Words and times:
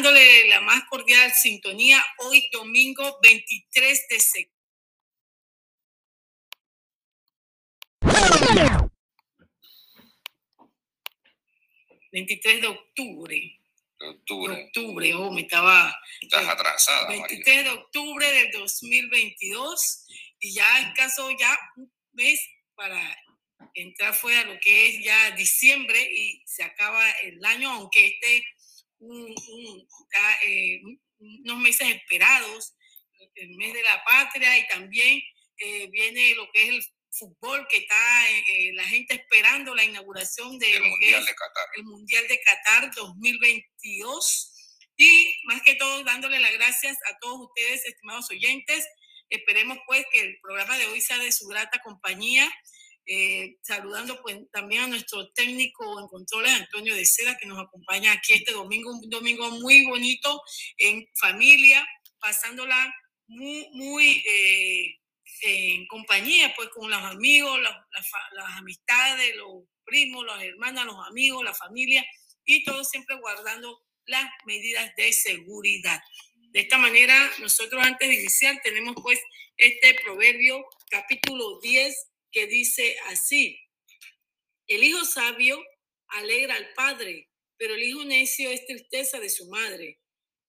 dándole 0.00 0.48
la 0.48 0.62
más 0.62 0.82
cordial 0.88 1.30
sintonía 1.32 2.02
hoy 2.20 2.48
domingo 2.52 3.18
23 3.22 4.08
de 4.08 4.20
septiembre. 4.20 4.56
23 12.12 12.62
de 12.62 12.66
octubre. 12.66 13.60
De 13.98 14.08
octubre. 14.08 14.56
De 14.56 14.62
octubre, 14.64 15.14
oh, 15.16 15.30
me 15.30 15.42
estaba. 15.42 15.94
Estás 16.22 16.48
atrasada, 16.48 17.08
23 17.08 17.46
María. 17.46 17.62
de 17.62 17.70
octubre 17.78 18.32
del 18.32 18.50
2022 18.52 20.06
y 20.38 20.54
ya 20.54 20.80
es 20.80 20.94
caso 20.96 21.30
ya 21.38 21.58
un 21.76 21.92
mes 22.12 22.40
para 22.74 22.98
entrar 23.74 24.14
fuera 24.14 24.44
lo 24.44 24.58
que 24.60 24.88
es 24.88 25.04
ya 25.04 25.32
diciembre 25.32 26.00
y 26.10 26.42
se 26.46 26.62
acaba 26.62 27.06
el 27.22 27.44
año, 27.44 27.70
aunque 27.70 28.06
esté 28.06 28.46
un, 29.00 29.34
un, 29.34 29.88
eh, 30.46 30.80
unos 31.18 31.58
meses 31.58 31.88
esperados, 31.88 32.74
el 33.34 33.50
mes 33.56 33.74
de 33.74 33.82
la 33.82 34.02
patria 34.04 34.58
y 34.58 34.66
también 34.68 35.20
eh, 35.58 35.88
viene 35.90 36.34
lo 36.34 36.50
que 36.52 36.62
es 36.62 36.68
el 36.70 36.84
fútbol 37.12 37.66
que 37.68 37.78
está 37.78 38.30
eh, 38.30 38.72
la 38.74 38.84
gente 38.84 39.14
esperando 39.14 39.74
la 39.74 39.84
inauguración 39.84 40.58
de 40.58 40.72
el 40.72 40.82
Mundial 40.82 41.24
de 41.24 41.34
Qatar. 41.34 41.68
El 41.76 41.84
Mundial 41.84 42.28
de 42.28 42.40
Qatar 42.40 42.94
2022. 42.94 44.52
Y 44.96 45.34
más 45.44 45.62
que 45.62 45.74
todo, 45.74 46.04
dándole 46.04 46.38
las 46.40 46.52
gracias 46.52 46.96
a 47.10 47.18
todos 47.20 47.48
ustedes, 47.48 47.84
estimados 47.86 48.30
oyentes. 48.30 48.86
Esperemos 49.28 49.78
pues 49.86 50.04
que 50.12 50.20
el 50.20 50.38
programa 50.40 50.76
de 50.76 50.86
hoy 50.86 51.00
sea 51.00 51.18
de 51.18 51.32
su 51.32 51.46
grata 51.46 51.80
compañía. 51.82 52.50
Eh, 53.06 53.56
saludando 53.62 54.20
pues 54.22 54.38
también 54.52 54.82
a 54.82 54.86
nuestro 54.86 55.30
técnico 55.32 56.00
en 56.00 56.06
controles, 56.06 56.52
Antonio 56.52 56.94
de 56.94 57.04
Seda, 57.04 57.36
que 57.36 57.46
nos 57.46 57.58
acompaña 57.58 58.12
aquí 58.12 58.34
este 58.34 58.52
domingo, 58.52 58.92
un 58.92 59.10
domingo 59.10 59.50
muy 59.50 59.84
bonito 59.84 60.42
en 60.76 61.08
familia, 61.18 61.86
pasándola 62.20 62.94
muy, 63.26 63.68
muy 63.72 64.22
eh, 64.26 64.96
en 65.42 65.86
compañía, 65.86 66.52
pues 66.54 66.68
con 66.68 66.90
los 66.90 67.02
amigos, 67.02 67.60
las, 67.60 67.74
las, 67.92 68.06
las, 68.32 68.58
amistades, 68.58 69.34
los 69.36 69.64
primos, 69.84 70.24
las 70.26 70.42
hermanas, 70.42 70.86
los 70.86 71.06
amigos, 71.08 71.44
la 71.44 71.54
familia, 71.54 72.04
y 72.44 72.62
todo 72.64 72.84
siempre 72.84 73.16
guardando 73.16 73.80
las 74.06 74.28
medidas 74.44 74.94
de 74.96 75.12
seguridad. 75.12 76.00
De 76.52 76.60
esta 76.60 76.78
manera, 76.78 77.30
nosotros 77.38 77.82
antes 77.84 78.08
de 78.08 78.14
iniciar 78.14 78.60
tenemos 78.62 78.96
pues 79.00 79.20
este 79.56 79.94
proverbio 80.02 80.64
capítulo 80.90 81.60
10 81.60 82.09
que 82.32 82.46
dice 82.46 82.96
así, 83.08 83.58
el 84.66 84.84
hijo 84.84 85.04
sabio 85.04 85.62
alegra 86.08 86.54
al 86.54 86.72
padre, 86.74 87.28
pero 87.56 87.74
el 87.74 87.82
hijo 87.82 88.04
necio 88.04 88.50
es 88.50 88.64
tristeza 88.66 89.18
de 89.20 89.30
su 89.30 89.48
madre. 89.48 90.00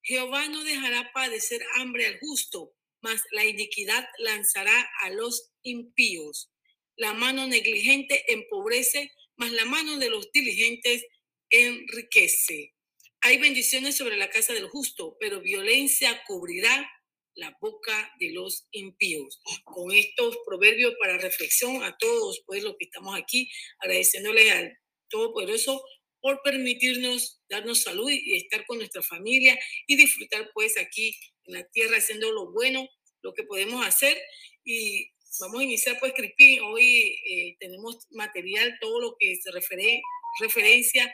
Jehová 0.04 0.48
no 0.48 0.64
dejará 0.64 1.12
padecer 1.14 1.64
hambre 1.76 2.06
al 2.06 2.20
justo, 2.20 2.76
mas 3.02 3.24
la 3.32 3.46
iniquidad 3.46 4.08
lanzará 4.20 4.90
a 5.02 5.10
los 5.10 5.52
impíos. 5.64 6.52
La 6.96 7.14
mano 7.14 7.48
negligente 7.48 8.32
empobrece, 8.32 9.12
mas 9.36 9.52
la 9.52 9.66
mano 9.66 9.98
de 9.98 10.10
los 10.10 10.32
diligentes 10.32 11.06
enriquece. 11.50 12.76
Hay 13.22 13.38
bendiciones 13.38 13.98
sobre 13.98 14.18
la 14.18 14.30
casa 14.30 14.54
del 14.54 14.70
justo, 14.70 15.18
pero 15.20 15.42
violencia 15.42 16.24
cubrirá 16.26 16.90
la 17.36 17.58
boca 17.62 18.12
de 18.20 18.32
los 18.32 18.68
impíos. 18.72 19.42
Con 19.64 19.92
estos 19.92 20.38
proverbios 20.46 20.94
para 21.00 21.18
reflexión 21.18 21.84
a 21.84 21.98
todos, 21.98 22.44
pues 22.46 22.64
los 22.64 22.76
que 22.78 22.86
estamos 22.86 23.18
aquí, 23.18 23.50
agradeciéndole 23.80 24.52
al 24.52 24.78
Todopoderoso 25.10 25.84
por 26.22 26.42
permitirnos 26.44 27.42
darnos 27.50 27.82
salud 27.82 28.10
y 28.10 28.38
estar 28.38 28.66
con 28.66 28.78
nuestra 28.78 29.02
familia 29.02 29.58
y 29.88 29.98
disfrutar 29.98 30.50
pues 30.54 30.78
aquí 30.78 31.18
en 31.46 31.56
la 31.56 31.64
tierra 31.70 31.98
haciendo 31.98 32.32
lo 32.32 32.52
bueno, 32.52 32.88
lo 33.22 33.34
que 33.34 33.44
podemos 33.44 33.86
hacer. 33.86 34.18
Y 34.64 35.10
vamos 35.40 35.62
a 35.62 35.64
iniciar 35.64 35.98
pues, 36.00 36.14
Crispín, 36.16 36.62
hoy 36.62 37.20
eh, 37.26 37.56
tenemos 37.60 38.08
material, 38.12 38.78
todo 38.80 39.02
lo 39.02 39.16
que 39.20 39.36
se 39.36 39.52
refiere 39.52 40.02
referencia 40.40 41.14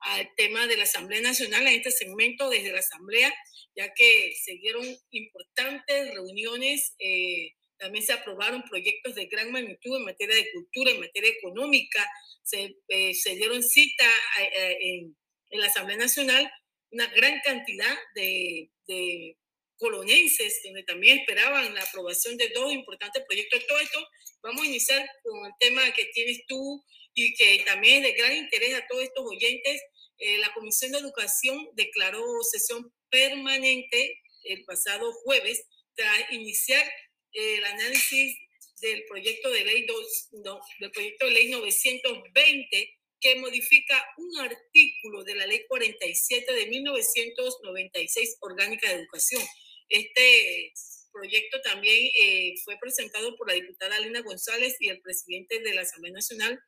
al 0.00 0.28
tema 0.36 0.66
de 0.66 0.76
la 0.76 0.84
Asamblea 0.84 1.20
Nacional 1.20 1.66
en 1.66 1.74
este 1.74 1.90
segmento 1.90 2.48
desde 2.48 2.72
la 2.72 2.80
Asamblea, 2.80 3.32
ya 3.74 3.92
que 3.94 4.34
se 4.42 4.52
dieron 4.54 4.84
importantes 5.10 6.14
reuniones, 6.14 6.94
eh, 6.98 7.52
también 7.78 8.04
se 8.04 8.12
aprobaron 8.12 8.62
proyectos 8.62 9.14
de 9.14 9.26
gran 9.26 9.52
magnitud 9.52 9.96
en 9.96 10.04
materia 10.04 10.34
de 10.34 10.50
cultura, 10.52 10.90
en 10.90 11.00
materia 11.00 11.30
económica, 11.30 12.06
se, 12.42 12.76
eh, 12.88 13.14
se 13.14 13.36
dieron 13.36 13.62
cita 13.62 14.08
eh, 14.40 14.78
en, 14.80 15.16
en, 15.50 15.60
la 15.60 15.66
Asamblea 15.66 15.98
Nacional 15.98 16.50
una 16.90 17.06
gran 17.08 17.40
cantidad 17.44 17.94
de, 18.14 18.70
de 18.86 19.36
colonenses, 19.76 20.60
donde 20.64 20.84
también 20.84 21.18
esperaban 21.18 21.74
la 21.74 21.82
aprobación 21.82 22.36
de 22.36 22.48
dos 22.54 22.72
importantes 22.72 23.22
proyectos. 23.26 23.66
Todo 23.66 23.78
esto 23.80 24.08
vamos 24.42 24.62
a 24.62 24.66
iniciar 24.66 25.06
con 25.22 25.46
el 25.46 25.52
tema 25.58 25.82
que 25.92 26.06
tienes 26.14 26.46
tú 26.46 26.82
y 27.16 27.34
que 27.34 27.64
también 27.64 28.04
es 28.04 28.12
de 28.12 28.18
gran 28.18 28.36
interés 28.36 28.74
a 28.74 28.86
todos 28.86 29.02
estos 29.02 29.24
oyentes. 29.26 29.82
Eh, 30.18 30.38
la 30.38 30.52
Comisión 30.52 30.92
de 30.92 30.98
Educación 30.98 31.68
declaró 31.72 32.22
sesión 32.42 32.92
permanente 33.10 34.22
el 34.44 34.64
pasado 34.64 35.12
jueves 35.24 35.64
tras 35.94 36.30
iniciar 36.30 36.86
eh, 37.32 37.56
el 37.56 37.64
análisis 37.64 38.36
del 38.82 39.04
proyecto 39.08 39.50
de 39.50 39.64
ley 39.64 39.86
dos, 39.86 40.28
no, 40.44 40.60
del 40.78 40.90
proyecto 40.90 41.24
de 41.24 41.32
ley 41.32 41.48
920 41.48 42.96
que 43.18 43.36
modifica 43.36 44.04
un 44.18 44.38
artículo 44.40 45.24
de 45.24 45.36
la 45.36 45.46
ley 45.46 45.64
47 45.68 46.52
de 46.52 46.66
1996 46.66 48.36
orgánica 48.40 48.88
de 48.88 48.96
educación. 48.96 49.42
Este 49.88 50.72
proyecto 51.10 51.62
también 51.62 52.10
eh, 52.20 52.54
fue 52.62 52.76
presentado 52.78 53.34
por 53.36 53.48
la 53.48 53.54
diputada 53.54 53.98
Lina 54.00 54.20
González 54.20 54.76
y 54.80 54.90
el 54.90 55.00
presidente 55.00 55.60
de 55.60 55.72
la 55.72 55.80
Asamblea 55.80 56.12
Nacional, 56.12 56.60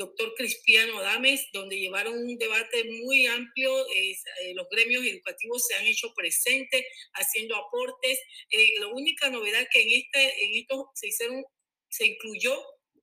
doctor 0.00 0.34
Cristiano 0.34 0.98
Adames, 0.98 1.46
donde 1.52 1.78
llevaron 1.78 2.14
un 2.18 2.38
debate 2.38 2.84
muy 2.84 3.26
amplio. 3.26 3.70
Eh, 3.94 4.16
los 4.54 4.66
gremios 4.70 5.04
educativos 5.04 5.66
se 5.66 5.74
han 5.74 5.86
hecho 5.86 6.12
presentes, 6.14 6.84
haciendo 7.12 7.54
aportes. 7.54 8.18
Eh, 8.50 8.80
la 8.80 8.88
única 8.88 9.28
novedad 9.28 9.66
que 9.70 9.82
en, 9.82 9.88
este, 9.92 10.44
en 10.44 10.54
esto 10.56 10.90
se, 10.94 11.08
hicieron, 11.08 11.44
se 11.88 12.06
incluyó 12.06 12.58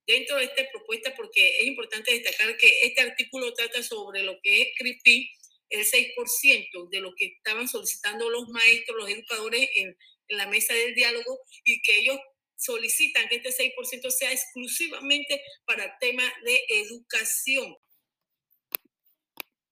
dentro 0.07 0.37
de 0.37 0.45
esta 0.45 0.63
propuesta, 0.71 1.13
porque 1.15 1.59
es 1.59 1.67
importante 1.67 2.13
destacar 2.13 2.57
que 2.57 2.81
este 2.81 3.01
artículo 3.01 3.53
trata 3.53 3.83
sobre 3.83 4.23
lo 4.23 4.39
que 4.41 4.61
es 4.61 4.67
CRIPI, 4.77 5.29
el 5.69 5.85
6% 5.85 6.89
de 6.89 6.99
lo 6.99 7.13
que 7.13 7.25
estaban 7.25 7.67
solicitando 7.67 8.29
los 8.29 8.47
maestros, 8.49 8.97
los 8.97 9.09
educadores 9.09 9.69
en, 9.75 9.95
en 10.29 10.37
la 10.37 10.47
mesa 10.47 10.73
del 10.73 10.95
diálogo 10.95 11.41
y 11.63 11.81
que 11.81 11.97
ellos 11.97 12.17
solicitan 12.57 13.27
que 13.29 13.37
este 13.37 13.49
6% 13.49 14.09
sea 14.09 14.31
exclusivamente 14.31 15.41
para 15.65 15.97
temas 15.99 16.31
de 16.43 16.59
educación. 16.69 17.77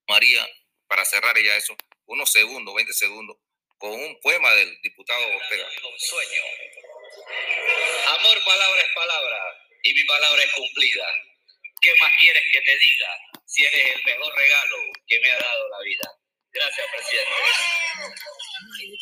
María, 0.07 0.47
para 0.87 1.03
cerrar 1.03 1.35
ya 1.37 1.57
eso, 1.57 1.75
unos 2.05 2.31
segundos, 2.31 2.75
20 2.75 2.93
segundos, 2.93 3.37
con 3.77 3.91
un 3.91 4.19
poema 4.21 4.53
del 4.53 4.79
diputado 4.81 5.25
Ortega. 5.25 5.67
Sueño. 5.97 6.41
Amor, 8.07 8.43
palabra 8.45 8.81
es 8.81 8.93
palabra, 8.93 9.37
y 9.83 9.93
mi 9.93 10.03
palabra 10.05 10.43
es 10.43 10.51
cumplida. 10.53 11.07
¿Qué 11.81 11.91
más 11.99 12.11
quieres 12.19 12.43
que 12.53 12.61
te 12.61 12.77
diga 12.77 13.07
si 13.45 13.65
eres 13.65 13.95
el 13.95 14.03
mejor 14.05 14.35
regalo 14.35 14.77
que 15.07 15.19
me 15.19 15.31
ha 15.31 15.37
dado 15.37 15.69
la 15.69 15.81
vida? 15.81 16.11
Gracias, 16.51 16.87
presidente. 16.91 17.31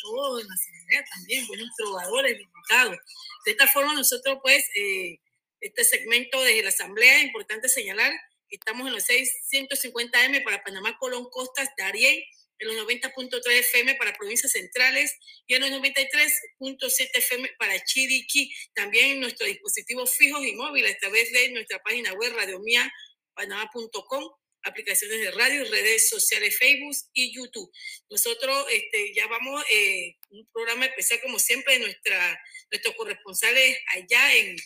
Oh, 0.06 0.38
en 0.40 0.46
la 0.46 0.54
asamblea 0.54 1.04
también, 1.14 1.46
buenos 1.46 1.68
trovadores, 1.76 2.38
diputados. 2.38 2.98
De 3.44 3.52
esta 3.52 3.66
forma, 3.68 3.94
nosotros, 3.94 4.38
pues, 4.42 4.64
eh, 4.74 5.20
este 5.60 5.84
segmento 5.84 6.40
desde 6.42 6.62
la 6.62 6.68
asamblea, 6.68 7.18
es 7.18 7.24
importante 7.24 7.68
señalar 7.68 8.12
que 8.48 8.56
estamos 8.56 8.86
en 8.86 8.92
los 8.92 9.04
650M 9.04 10.42
para 10.44 10.62
Panamá, 10.62 10.96
Colón, 10.98 11.28
Costas, 11.30 11.68
Darién, 11.76 12.22
en 12.58 12.68
los 12.68 12.76
90.3 12.86 13.46
FM 13.46 13.96
para 13.96 14.12
provincias 14.12 14.52
centrales 14.52 15.12
y 15.46 15.54
en 15.54 15.62
los 15.62 15.70
93.7 15.70 17.10
FM 17.14 17.50
para 17.58 17.82
Chiriquí. 17.84 18.54
También 18.74 19.20
nuestros 19.20 19.48
dispositivos 19.48 20.14
fijos 20.16 20.44
y 20.44 20.54
móviles 20.54 20.94
a 20.94 20.98
través 20.98 21.32
de 21.32 21.50
nuestra 21.50 21.82
página 21.82 22.12
web 22.12 22.32
radiomiapanamá.com 22.34 24.30
aplicaciones 24.64 25.20
de 25.20 25.30
radio, 25.30 25.64
redes 25.70 26.08
sociales, 26.08 26.56
Facebook 26.58 26.96
y 27.12 27.34
YouTube. 27.34 27.70
Nosotros 28.10 28.66
este, 28.72 29.14
ya 29.14 29.26
vamos 29.26 29.64
eh, 29.70 30.16
un 30.30 30.46
programa 30.52 30.86
especial, 30.86 31.20
como 31.22 31.38
siempre, 31.38 31.74
de 31.74 31.80
nuestra, 31.80 32.40
nuestros 32.70 32.94
corresponsales 32.96 33.78
allá 33.94 34.34
en, 34.34 34.56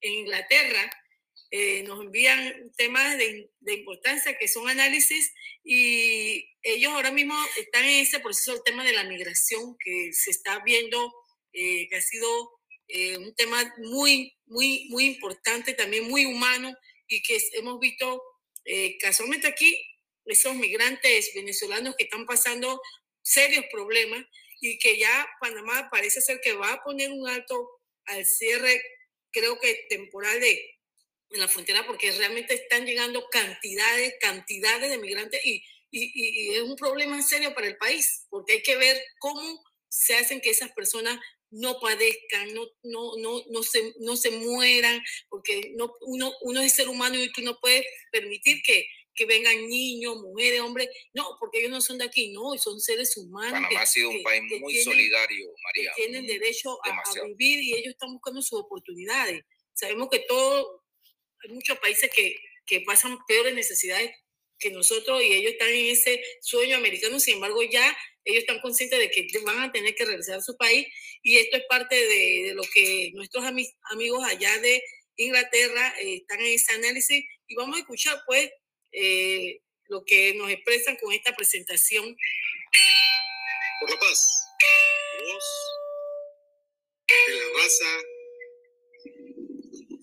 en 0.00 0.12
Inglaterra. 0.12 0.90
Eh, 1.52 1.82
nos 1.82 2.00
envían 2.00 2.70
temas 2.76 3.18
de, 3.18 3.50
de, 3.58 3.74
importancia 3.74 4.38
que 4.38 4.46
son 4.46 4.68
análisis 4.68 5.34
y 5.64 6.48
ellos 6.62 6.92
ahora 6.92 7.10
mismo 7.10 7.34
están 7.58 7.84
en 7.84 8.06
ese 8.06 8.20
proceso 8.20 8.52
del 8.52 8.62
tema 8.62 8.84
de 8.84 8.92
la 8.92 9.02
migración 9.02 9.76
que 9.84 10.12
se 10.12 10.30
está 10.30 10.60
viendo, 10.64 11.12
eh, 11.52 11.88
que 11.88 11.96
ha 11.96 12.00
sido 12.00 12.60
eh, 12.92 13.16
un 13.18 13.34
tema 13.34 13.72
muy, 13.78 14.36
muy, 14.46 14.86
muy 14.90 15.06
importante, 15.06 15.74
también 15.74 16.08
muy 16.08 16.24
humano 16.24 16.74
y 17.06 17.22
que 17.22 17.38
hemos 17.52 17.78
visto 17.78 18.20
eh, 18.64 18.98
casualmente 18.98 19.48
aquí, 19.48 19.80
esos 20.26 20.54
migrantes 20.54 21.32
venezolanos 21.34 21.94
que 21.96 22.04
están 22.04 22.26
pasando 22.26 22.80
serios 23.22 23.64
problemas 23.70 24.24
y 24.60 24.78
que 24.78 24.98
ya 24.98 25.28
Panamá 25.40 25.88
parece 25.90 26.20
ser 26.20 26.40
que 26.40 26.52
va 26.52 26.72
a 26.72 26.82
poner 26.82 27.10
un 27.10 27.28
alto 27.28 27.68
al 28.06 28.24
cierre, 28.26 28.82
creo 29.30 29.58
que 29.58 29.86
temporal 29.88 30.40
de 30.40 30.76
en 31.30 31.40
la 31.40 31.48
frontera, 31.48 31.86
porque 31.86 32.10
realmente 32.10 32.54
están 32.54 32.84
llegando 32.84 33.24
cantidades, 33.30 34.14
cantidades 34.20 34.90
de 34.90 34.98
migrantes 34.98 35.40
y, 35.44 35.64
y, 35.90 36.10
y 36.12 36.54
es 36.56 36.62
un 36.62 36.74
problema 36.74 37.22
serio 37.22 37.54
para 37.54 37.68
el 37.68 37.76
país, 37.76 38.26
porque 38.30 38.54
hay 38.54 38.62
que 38.62 38.76
ver 38.76 39.00
cómo 39.20 39.62
se 39.88 40.16
hacen 40.16 40.40
que 40.40 40.50
esas 40.50 40.72
personas 40.72 41.20
no 41.50 41.80
padezcan, 41.80 42.54
no, 42.54 42.66
no, 42.82 43.16
no, 43.18 43.42
no, 43.50 43.62
se, 43.62 43.94
no 44.00 44.16
se 44.16 44.30
mueran, 44.30 45.02
porque 45.28 45.72
no, 45.76 45.94
uno, 46.02 46.32
uno 46.42 46.60
es 46.60 46.72
ser 46.72 46.88
humano 46.88 47.22
y 47.22 47.32
tú 47.32 47.42
no 47.42 47.58
puedes 47.60 47.84
permitir 48.12 48.62
que, 48.62 48.86
que 49.14 49.26
vengan 49.26 49.68
niños, 49.68 50.16
mujeres, 50.16 50.60
hombres, 50.60 50.88
no, 51.12 51.36
porque 51.38 51.58
ellos 51.58 51.70
no 51.70 51.80
son 51.80 51.98
de 51.98 52.04
aquí, 52.04 52.32
no, 52.32 52.56
son 52.58 52.80
seres 52.80 53.16
humanos. 53.16 53.52
Panamá 53.52 53.82
ha 53.82 53.86
sido 53.86 54.10
un 54.10 54.22
país 54.22 54.42
muy 54.60 54.76
solidario, 54.76 55.52
María. 55.64 55.92
tienen 55.96 56.26
derecho 56.26 56.78
a, 56.84 56.90
a, 56.90 57.24
vivir 57.26 57.62
y 57.62 57.74
ellos 57.74 57.92
están 57.94 58.12
buscando 58.12 58.40
sus 58.42 58.60
oportunidades. 58.60 59.42
Sabemos 59.74 60.08
que 60.10 60.20
todo, 60.20 60.84
hay 61.42 61.50
muchos 61.52 61.78
países 61.78 62.10
que, 62.14 62.36
que 62.66 62.80
pasan 62.82 63.18
peores 63.26 63.54
necesidades 63.54 64.12
que 64.60 64.70
nosotros 64.70 65.22
y 65.22 65.32
ellos 65.32 65.52
están 65.52 65.70
en 65.70 65.86
ese 65.86 66.22
sueño 66.42 66.76
americano, 66.76 67.18
sin 67.18 67.34
embargo 67.34 67.62
ya 67.62 67.96
ellos 68.24 68.40
están 68.40 68.60
conscientes 68.60 68.98
de 68.98 69.10
que 69.10 69.26
van 69.40 69.60
a 69.60 69.72
tener 69.72 69.94
que 69.94 70.04
regresar 70.04 70.38
a 70.38 70.42
su 70.42 70.56
país 70.56 70.86
y 71.22 71.38
esto 71.38 71.56
es 71.56 71.64
parte 71.68 71.94
de, 71.94 72.52
lo 72.54 72.62
que 72.74 73.10
nuestros 73.14 73.44
ami 73.44 73.68
amigos 73.90 74.24
allá 74.24 74.58
de 74.58 74.82
Inglaterra 75.16 75.94
eh, 76.00 76.16
están 76.16 76.40
en 76.40 76.54
ese 76.54 76.72
análisis 76.72 77.24
y 77.46 77.54
vamos 77.54 77.76
a 77.76 77.80
escuchar 77.80 78.20
pues 78.26 78.50
eh, 78.92 79.60
lo 79.88 80.04
que 80.04 80.34
nos 80.34 80.50
expresan 80.50 80.96
con 80.96 81.12
esta 81.12 81.34
presentación. 81.34 82.16
Por 83.80 83.90
la 83.90 83.98
paz, 83.98 84.40
voz 85.20 85.44
de 87.08 87.34
la 87.34 87.62
raza 87.62 88.02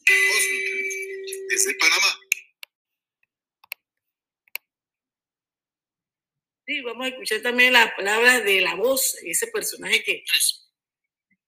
cósmica 0.05 0.77
desde 1.49 1.73
Panamá. 1.75 2.26
Sí, 6.67 6.81
vamos 6.81 7.05
a 7.05 7.07
escuchar 7.07 7.41
también 7.41 7.71
las 7.71 7.93
palabras 7.93 8.43
de 8.43 8.59
la 8.59 8.75
voz, 8.75 9.15
ese 9.23 9.47
personaje 9.47 10.03
que, 10.03 10.21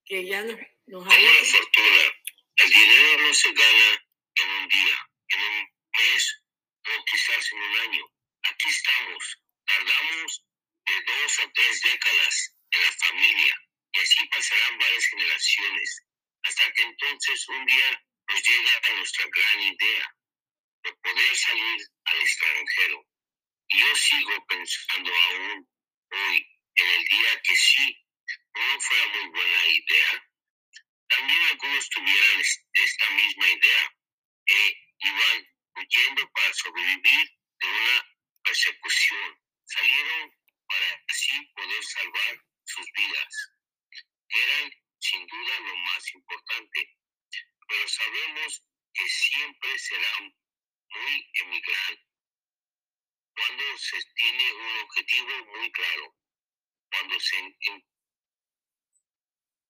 que 0.05 0.25
ya 0.25 0.41
nos, 0.43 0.55
nos 0.87 1.03
habla. 1.03 1.19
la 1.19 1.43
fortuna, 1.43 2.13
el 2.55 2.69
dinero 2.69 3.21
no 3.23 3.33
se 3.33 3.51
gana 3.51 4.07
en 4.35 4.49
un 4.49 4.69
día, 4.69 5.09
en 5.27 5.41
un 5.41 5.67
mes 5.91 6.43
o 6.85 7.03
quizás 7.03 7.51
en 7.51 7.59
un 7.59 7.77
año. 7.79 8.05
Aquí 8.43 8.69
estamos, 8.69 9.41
tardamos 9.65 10.45
de 10.87 10.93
dos 11.03 11.39
a 11.39 11.51
tres 11.51 11.81
décadas 11.81 12.55
en 12.71 12.81
la 12.81 12.91
familia 12.93 13.55
y 13.91 13.99
así 13.99 14.25
pasarán 14.29 14.77
varias 14.77 15.05
generaciones, 15.05 16.01
hasta 16.43 16.71
que 16.71 16.83
entonces 16.83 17.49
un 17.49 17.65
día 17.65 18.03
nos 18.29 18.41
llega 18.47 18.95
nuestra 18.95 19.25
gran 19.35 19.61
idea 19.63 20.15
de 20.83 20.93
poder 20.93 21.35
salir 21.35 21.81
al 22.05 22.21
extranjero 22.21 23.05
yo 23.69 23.95
sigo 23.95 24.45
pensando 24.47 25.13
aún 25.13 25.69
hoy, 26.11 26.47
en 26.75 26.87
el 26.87 27.05
día 27.05 27.41
que 27.43 27.55
sí, 27.55 28.05
no 28.55 28.81
fuera 28.81 29.07
muy 29.07 29.29
buena 29.29 29.67
idea, 29.67 30.29
también 31.07 31.41
algunos 31.51 31.89
tuvieran 31.89 32.41
esta 32.73 33.09
misma 33.11 33.47
idea 33.47 33.95
e 34.47 34.77
iban 34.99 35.47
huyendo 35.75 36.31
para 36.31 36.53
sobrevivir 36.53 37.31
de 37.59 37.67
una 37.67 38.05
persecución. 38.43 39.39
Salieron 39.65 40.33
para 40.67 41.03
así 41.09 41.45
poder 41.55 41.83
salvar 41.83 42.43
sus 42.65 42.85
vidas, 42.95 43.51
que 44.29 44.43
eran 44.43 44.71
sin 44.99 45.27
duda 45.27 45.59
lo 45.59 45.75
más 45.77 46.13
importante. 46.15 46.97
Pero 47.67 47.87
sabemos 47.87 48.63
que 48.93 49.07
siempre 49.07 49.79
serán 49.79 50.35
muy 50.89 51.29
emigrantes 51.33 52.08
cuando 53.39 53.77
se 53.77 53.97
tiene 54.15 54.53
un 54.53 54.79
objetivo 54.79 55.45
muy 55.55 55.71
claro, 55.71 56.15
cuando 56.91 57.19
se 57.19 57.37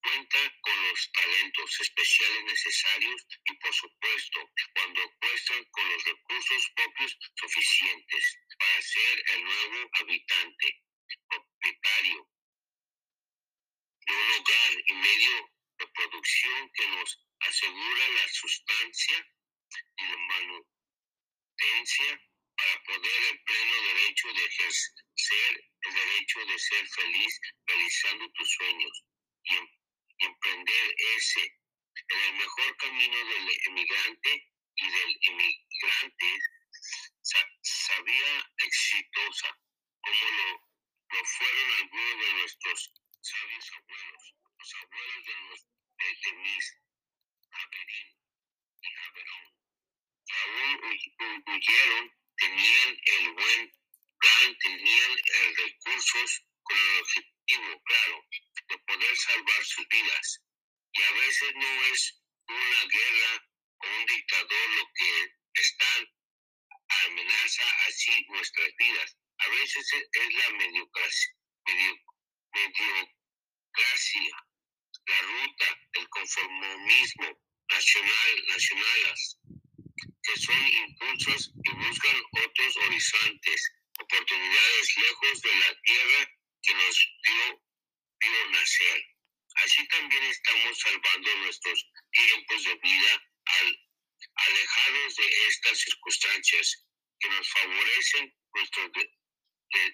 cuenta 0.02 0.38
con 0.62 0.88
los 0.88 1.12
talentos 1.12 1.82
especiales 1.82 2.46
necesarios 2.46 3.28
y 3.46 3.54
por 3.58 3.74
supuesto 3.74 4.50
cuando 4.74 5.02
cuestan 5.20 5.62
con 5.66 5.90
los 5.90 6.02
recursos 6.04 6.72
propios 6.76 7.18
suficientes 7.36 8.40
para 8.58 8.82
ser 8.82 9.24
el 9.36 9.44
nuevo 9.44 9.90
habitante, 10.00 10.82
propietario 11.28 12.28
de 14.08 14.16
un 14.16 14.32
hogar 14.32 14.84
y 14.88 14.94
medio 14.94 15.52
de 15.78 15.88
producción 15.88 16.72
que 16.74 16.88
nos 16.88 17.20
asegura 17.42 18.10
la 18.10 18.28
sustancia 18.30 19.28
y 19.98 20.08
la 20.08 20.18
manutencia 20.18 20.70
para 22.60 22.84
poder 22.84 23.24
el 23.32 23.44
pleno 23.44 23.82
derecho 23.84 24.28
de 24.34 24.46
ejercer 24.46 25.72
el 25.82 25.94
derecho 25.94 26.46
de 26.46 26.60
ser 26.60 26.88
feliz 26.90 27.40
realizando 27.68 28.30
tus 28.32 28.52
sueños 28.52 29.04
y, 29.44 29.56
em, 29.56 29.68
emprender 30.20 30.96
ese 31.16 31.56
en 32.10 32.20
el 32.20 32.34
mejor 32.34 32.78
camino 32.78 33.18
del 33.18 33.60
emigrante 33.68 34.52
y 34.76 34.90
del 34.90 35.20
emigrante 35.22 36.40
sabía 37.62 38.52
exitosa 38.58 39.58
como 40.02 40.32
lo, 40.32 40.68
lo, 41.12 41.26
fueron 41.26 41.72
algunos 41.80 42.20
de 42.20 42.34
nuestros 42.34 42.94
sabios 43.22 43.72
abuelos, 43.72 44.36
los 44.58 44.76
abuelos 44.76 45.26
de, 45.26 45.34
los, 45.50 45.66
de 45.98 46.18
Demis, 46.24 46.78
Javerín 47.52 48.18
y 48.82 48.88
Javerón, 48.92 49.46
que 50.26 50.34
aún 50.36 51.44
huyeron 51.48 52.20
tenían 52.40 52.90
el 53.06 53.32
buen 53.34 53.72
plan, 54.20 54.58
tenían 54.60 55.12
el 55.12 55.56
recursos 55.58 56.44
con 56.64 56.78
el 56.78 57.00
objetivo 57.02 57.82
claro 57.84 58.26
de 58.68 58.78
poder 58.80 59.18
salvar 59.18 59.66
sus 59.66 59.88
vidas. 59.88 60.42
Y 60.94 61.04
a 61.04 61.12
veces 61.12 61.54
no 61.56 61.84
es 61.86 62.22
una 62.48 62.86
guerra 62.92 63.48
o 63.80 63.88
un 64.00 64.06
dictador 64.06 64.70
lo 64.78 64.86
que 64.96 65.34
están 65.54 66.08
amenaza 67.06 67.64
así 67.88 68.26
nuestras 68.30 68.70
vidas. 68.78 69.18
A 69.38 69.50
veces 69.50 69.94
es 69.94 70.34
la 70.34 70.50
mediocracia, 70.58 71.34
mediocracia, 72.52 73.06
la 75.06 75.22
ruta, 75.22 75.80
el 75.94 76.10
conformismo 76.10 77.40
nacional, 77.70 78.46
nacionales, 78.48 79.38
son 80.38 80.68
impulsos 80.68 81.52
y 81.64 81.72
buscan 81.72 82.24
otros 82.44 82.78
horizontes, 82.78 83.72
oportunidades 84.00 84.98
lejos 84.98 85.42
de 85.42 85.56
la 85.56 85.82
tierra 85.82 86.32
que 86.64 86.74
nos 86.74 86.96
dio, 87.24 87.64
dio 88.22 88.50
nacer. 88.52 89.06
Así 89.64 89.88
también 89.88 90.24
estamos 90.24 90.80
salvando 90.80 91.36
nuestros 91.38 91.86
tiempos 92.12 92.64
de 92.64 92.76
vida 92.76 93.24
al, 93.46 93.90
alejados 94.36 95.16
de 95.16 95.48
estas 95.48 95.80
circunstancias 95.80 96.86
que 97.20 97.30
nos 97.30 97.50
favorecen 97.50 98.34
nuestro 98.54 98.92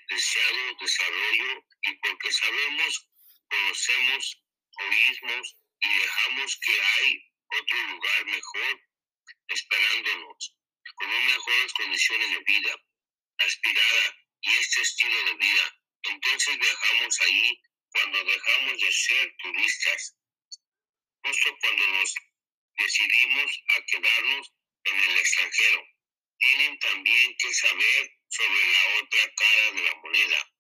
deseado 0.10 0.76
desarrollo 0.80 1.66
y 1.82 1.94
porque 1.98 2.32
sabemos, 2.32 3.08
conocemos, 3.50 4.42
oímos 4.80 5.58
y 5.82 5.88
dejamos 5.88 6.60
que 6.66 6.82
hay 6.82 7.32
otro 7.60 7.78
lugar 7.88 8.26
mejor 8.26 8.82
esperándonos, 9.48 10.56
con 10.96 11.10
mejores 11.10 11.74
condiciones 11.74 12.30
de 12.30 12.40
vida, 12.40 12.76
aspirada 13.40 14.18
y 14.42 14.56
este 14.56 14.82
estilo 14.82 15.26
de 15.26 15.34
vida. 15.36 15.82
Entonces 16.04 16.58
viajamos 16.60 17.22
ahí 17.22 17.62
cuando 17.90 18.24
dejamos 18.24 18.82
de 18.82 18.92
ser 18.92 19.36
turistas, 19.38 20.16
justo 21.24 21.58
cuando 21.62 21.88
nos 21.88 22.16
decidimos 22.78 23.64
a 23.70 23.82
quedarnos 23.86 24.52
en 24.86 25.00
el 25.00 25.18
extranjero. 25.18 25.84
Tienen 26.38 26.80
también 26.80 27.36
que 27.38 27.54
saber 27.54 28.12
sobre 28.28 28.66
la 28.72 29.00
otra 29.00 29.34
cara 29.36 29.72
de 29.72 29.84
la 29.84 29.96
moneda. 29.96 30.52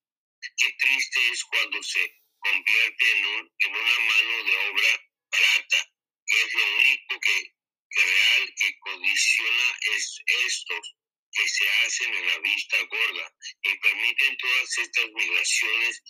Qué 0.57 0.71
triste 0.79 1.29
es 1.31 1.43
cuando 1.43 1.83
se 1.83 2.21
convierte 2.39 3.11
en, 3.11 3.51
en 3.59 3.75
una 3.75 3.99
mano 3.99 4.43
de 4.43 4.57
obra 4.69 5.01
barata, 5.31 5.91
que 6.25 6.41
es 6.41 6.53
lo 6.53 6.77
único 6.77 7.19
que 7.19 7.54
real 7.95 8.53
que 8.59 8.79
condiciona 8.79 9.77
es 9.95 10.19
estos 10.45 10.95
que 11.31 11.49
se 11.49 11.69
hacen 11.69 12.13
en 12.13 12.27
la 12.27 12.39
vista 12.39 12.77
gorda 12.83 13.33
y 13.63 13.77
permiten 13.79 14.37
todas 14.37 14.77
estas 14.77 15.05
migraciones 15.13 16.01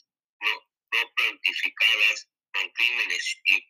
no, 0.42 0.51
no 0.94 1.13
plantificadas 1.15 2.27
con 2.54 2.70
crímenes 2.72 3.38
y 3.46 3.68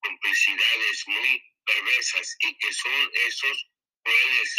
complicidades 0.00 1.04
muy 1.06 1.42
perversas 1.64 2.36
y 2.40 2.58
que 2.58 2.72
son 2.72 3.10
esos 3.26 3.70
crueles 4.02 4.56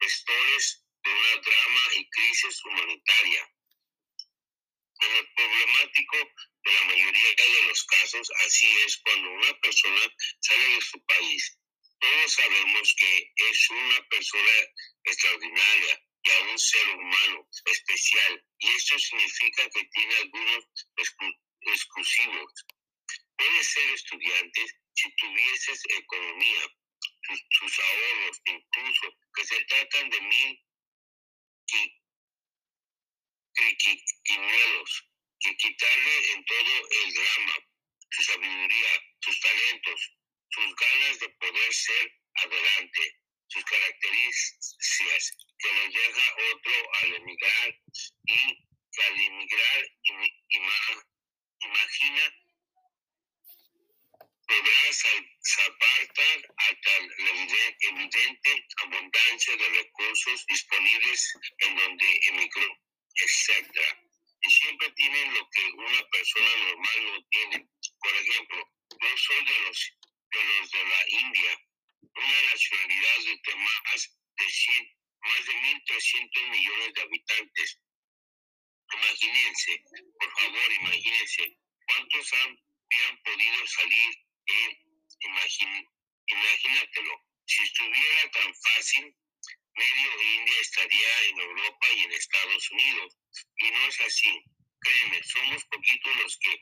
gestores 0.00 0.84
de 1.02 1.10
una 1.10 1.36
drama 1.42 1.80
y 1.96 2.08
crisis 2.10 2.64
humanitaria. 2.64 3.50
En 5.00 5.16
el 5.16 5.28
problemático 5.34 6.16
de 6.64 6.72
la 6.72 6.84
mayoría 6.84 7.34
de 7.36 7.62
los 7.68 7.84
casos, 7.84 8.30
así 8.46 8.66
es 8.86 8.96
cuando 8.98 9.30
una 9.30 9.60
persona 9.60 10.02
sale 10.40 10.68
de 10.68 10.80
su 10.80 11.04
país. 11.04 11.58
Todos 12.00 12.32
sabemos 12.32 12.94
que 12.98 13.32
es 13.36 13.70
una 13.70 14.08
persona 14.08 14.50
extraordinaria 15.04 16.02
y 16.24 16.30
a 16.30 16.40
un 16.40 16.58
ser 16.58 16.88
humano 16.88 17.48
especial, 17.66 18.44
y 18.58 18.68
esto 18.68 18.98
significa 18.98 19.68
que 19.70 19.84
tiene 19.84 20.14
algunos 20.16 20.64
exclu- 20.96 21.38
exclusivos. 21.60 22.52
Puedes 23.36 23.66
ser 23.66 23.90
estudiante 23.90 24.66
si 24.94 25.14
tuvieses 25.16 25.82
economía, 25.90 26.68
tus 27.58 27.78
ahorros, 27.78 28.40
incluso 28.46 29.18
que 29.34 29.44
se 29.44 29.64
tratan 29.64 30.10
de 30.10 30.20
mil 30.20 30.60
qui- 31.66 32.00
quinielos, 35.44 35.56
que 35.56 35.56
quitarle 35.56 36.32
en 36.32 36.44
todo 36.44 36.88
el 37.04 37.14
drama, 37.14 37.56
su 38.10 38.22
sabiduría, 38.22 39.02
sus 39.20 39.40
talentos, 39.40 40.10
sus 40.50 40.74
ganas 40.76 41.18
de 41.20 41.28
poder 41.28 41.74
ser 41.74 42.12
adelante, 42.34 43.20
sus 43.48 43.64
características 43.64 45.36
que 45.58 45.72
nos 45.72 45.94
deja 45.94 46.34
otro 46.54 46.92
al 47.02 47.14
emigrar 47.14 47.80
y 48.26 48.68
que 48.92 49.02
al 49.02 49.20
emigrar 49.20 49.84
ima- 50.04 50.34
ima- 50.48 51.04
imagina 51.60 52.34
podrá 54.46 54.92
sal- 54.92 55.30
salvar 55.40 56.00
hasta 56.56 57.00
la 57.00 57.30
eviden- 57.30 57.76
evidente 57.80 58.66
abundancia 58.76 59.56
de 59.56 59.68
recursos 59.68 60.46
disponibles 60.46 61.34
en 61.58 61.76
donde 61.76 62.20
emigró, 62.28 62.78
etc. 63.14 64.03
Y 64.46 64.50
siempre 64.50 64.90
tienen 64.92 65.34
lo 65.34 65.48
que 65.50 65.62
una 65.72 66.02
persona 66.10 66.56
normal 66.68 67.04
no 67.04 67.26
tiene. 67.30 67.68
Por 68.00 68.14
ejemplo, 68.16 68.70
yo 69.00 69.16
soy 69.16 69.44
de 69.44 69.58
los 69.60 69.92
de, 70.32 70.44
los 70.44 70.70
de 70.70 70.84
la 70.84 71.04
India, 71.08 71.58
una 72.16 72.42
nacionalidad 72.52 73.18
de 73.24 73.56
más 73.56 74.18
de 74.36 74.50
100, 74.50 74.96
más 75.22 75.46
de 75.46 75.54
1.300 75.54 76.50
millones 76.50 76.94
de 76.94 77.02
habitantes. 77.02 77.78
Imagínense, 78.92 79.82
por 80.20 80.40
favor, 80.40 80.72
imagínense, 80.72 81.56
¿cuántos 81.86 82.32
han, 82.34 82.58
podido 83.24 83.66
salir? 83.66 84.10
Eh, 84.46 84.78
imagín- 85.20 85.88
imagínatelo, 86.26 87.14
si 87.46 87.62
estuviera 87.64 88.30
tan 88.30 88.54
fácil, 88.54 89.16
medio 89.74 90.22
India 90.36 90.60
estaría 90.60 91.22
en 91.28 91.40
Europa 91.40 91.86
y 91.96 92.02
en 92.04 92.12
Estados 92.12 92.70
Unidos. 92.70 93.16
Y 93.64 93.70
no 93.70 93.86
es 93.88 94.00
así. 94.00 94.44
Créeme, 94.80 95.22
somos 95.24 95.64
poquitos 95.64 96.16
los 96.16 96.38
que 96.38 96.54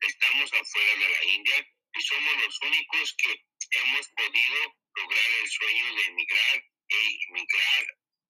estamos 0.00 0.52
afuera 0.52 0.96
de 0.96 1.08
la 1.08 1.24
India 1.24 1.58
y 1.94 2.02
somos 2.02 2.36
los 2.44 2.60
únicos 2.62 3.14
que 3.18 3.32
hemos 3.78 4.08
podido 4.08 4.76
lograr 4.96 5.30
el 5.42 5.48
sueño 5.50 5.94
de 5.94 6.04
emigrar 6.06 6.56
e 6.88 6.98
inmigrar 7.28 7.84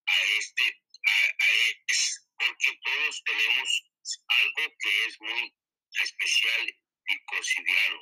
a 0.07 0.17
este, 0.39 0.65
a, 1.07 1.45
a 1.45 1.50
es- 1.89 2.27
porque 2.37 2.79
todos 2.85 3.23
tenemos 3.25 3.85
algo 4.29 4.75
que 4.83 5.07
es 5.07 5.21
muy 5.21 5.55
especial 6.03 6.75
y 7.07 7.25
cotidiano. 7.25 8.00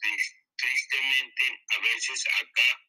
Tris- 0.00 0.36
Tristemente, 0.56 1.44
a 1.68 1.78
veces 1.78 2.26
acá, 2.38 2.80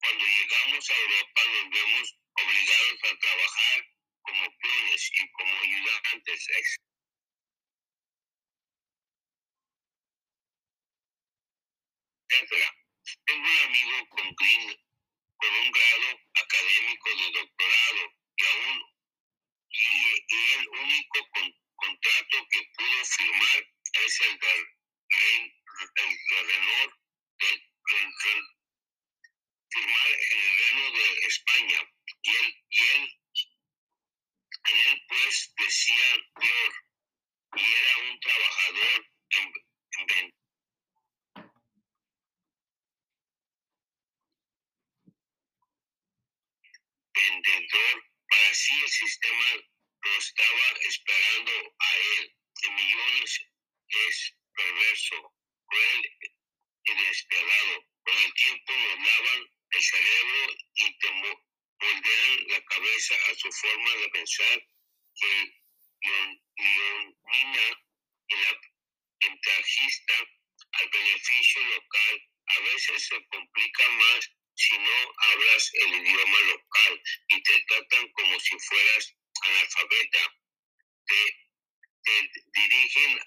cuando 0.00 0.24
llegamos 0.24 0.90
a 0.90 0.94
Europa, 0.94 1.40
nos 1.46 1.70
vemos 1.70 2.14
obligados 2.34 3.00
a 3.04 3.18
trabajar 3.18 3.86
como 4.26 4.44
peones 4.58 5.10
y 5.20 5.32
como 5.32 5.54
ayudantes, 5.60 6.48
etcétera. 12.28 12.68
Tengo 13.26 13.48
un 13.48 13.58
amigo 13.66 14.08
con 14.10 14.34
green, 14.34 14.76
con 15.36 15.52
un 15.54 15.70
grado 15.72 16.08
académico 16.34 17.08
de 17.16 17.30
doctorado 17.40 18.02
y 18.36 18.44
aún 18.46 18.82
y, 19.70 19.84
y 20.34 20.52
el 20.58 20.68
único 20.68 21.28
con- 21.32 21.54
contrato 21.76 22.46
que 22.50 22.60
pudo 22.76 23.04
firmar 23.04 23.58
es 24.04 24.20
el 24.22 24.40
Ren- 24.40 25.52
el 25.96 26.18
de 26.30 26.42
Renault 26.42 26.94
de, 27.40 27.48
Ren- 27.90 28.14
Ren- 28.24 28.48
firmar 29.70 30.08
en 30.08 30.38
el 30.38 30.58
Reino 30.58 30.90
de 30.98 31.26
España 31.26 31.80
y 32.22 32.30
él 32.36 32.64
y 32.70 32.80
él 32.94 33.20
en 34.70 34.76
él 34.78 35.04
pues 35.08 35.52
decía 35.56 36.06
peor 36.40 36.72
y 37.56 37.62
era 37.62 37.98
un 38.10 38.20
trabajador 38.20 39.06
en, 39.30 39.52
en 39.98 40.06
ven- 40.06 40.34
vendedor 47.14 48.04
para 48.28 48.54
sí 48.54 48.74
el 48.82 48.88
sistema 48.88 49.44
lo 50.02 50.12
estaba 50.18 50.66
esperando 50.88 51.52
a 51.78 51.96
él 51.96 52.36
en 52.64 52.74
millones 52.74 53.40
es 53.88 54.34
perverso 54.54 55.34
cruel 55.66 56.10
y 56.84 56.94
despiadado 56.94 57.84
con 58.04 58.16
el 58.16 58.34
tiempo 58.34 58.72
nos 58.72 59.06
lavan 59.06 59.40
el 59.70 59.82
cerebro 59.82 60.54
y 60.74 60.98
te 60.98 61.10
mo- 61.12 61.44
moldean 61.80 62.48
la 62.48 62.64
cabeza 62.64 63.14
a 63.30 63.34
su 63.34 63.52
forma 63.52 63.94
de 63.96 64.08
pensar 64.10 64.62
que 65.20 65.32
guion- 66.02 66.40
guionina 66.56 67.66
y 68.28 68.34
la 68.36 68.60
ventajista 69.22 70.14
al 70.72 70.88
beneficio 70.90 71.64
local 71.64 72.22
a 72.46 72.60
veces 72.60 73.06
se 73.06 73.26
complica 73.26 73.88
más 73.90 74.30
si 74.54 74.78
no 74.78 75.12
hablas 75.18 75.70
el 75.74 75.94
idioma 75.94 76.38
local 76.40 77.02
y 77.28 77.42
te 77.42 77.62
tratan 77.68 78.08
como 78.12 78.40
si 78.40 78.58
fueras 78.58 79.14
analfabeta. 79.42 80.34
Te, 81.06 81.50
te 82.04 82.30
dirigen 82.54 83.18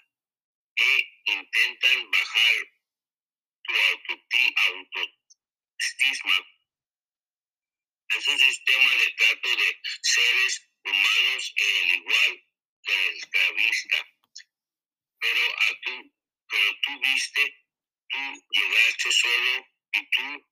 e 0.76 1.19
intentan 1.32 2.10
bajar 2.10 2.54
tu 3.64 3.74
autoestima. 4.68 6.46
Es 8.16 8.26
un 8.26 8.38
sistema 8.38 8.94
de 8.96 9.10
trato 9.16 9.48
de 9.56 9.80
seres 10.02 10.70
humanos 10.84 11.54
el 11.56 11.90
igual 11.96 12.44
que 12.82 13.08
el 13.08 13.16
esclavista. 13.16 14.06
Pero 15.20 15.58
a 15.58 15.80
tú, 15.82 16.12
pero 16.48 16.76
tú 16.82 17.00
viste, 17.00 17.66
tú 18.08 18.18
llegaste 18.50 19.12
solo 19.12 19.66
y 19.92 20.10
tú 20.10 20.46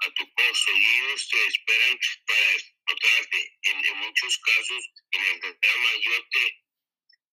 a 0.00 0.10
tu 0.14 0.34
pozo 0.34 0.72
y 0.72 0.84
ellos 0.84 1.28
te 1.28 1.46
esperan 1.46 1.98
para 2.26 2.52
explotarte. 2.52 3.58
En, 3.62 3.84
en 3.84 3.96
muchos 3.98 4.38
casos, 4.38 4.90
en 5.12 5.22
el 5.24 5.40
drama, 5.40 5.90
yo 6.00 6.28
te 6.30 6.64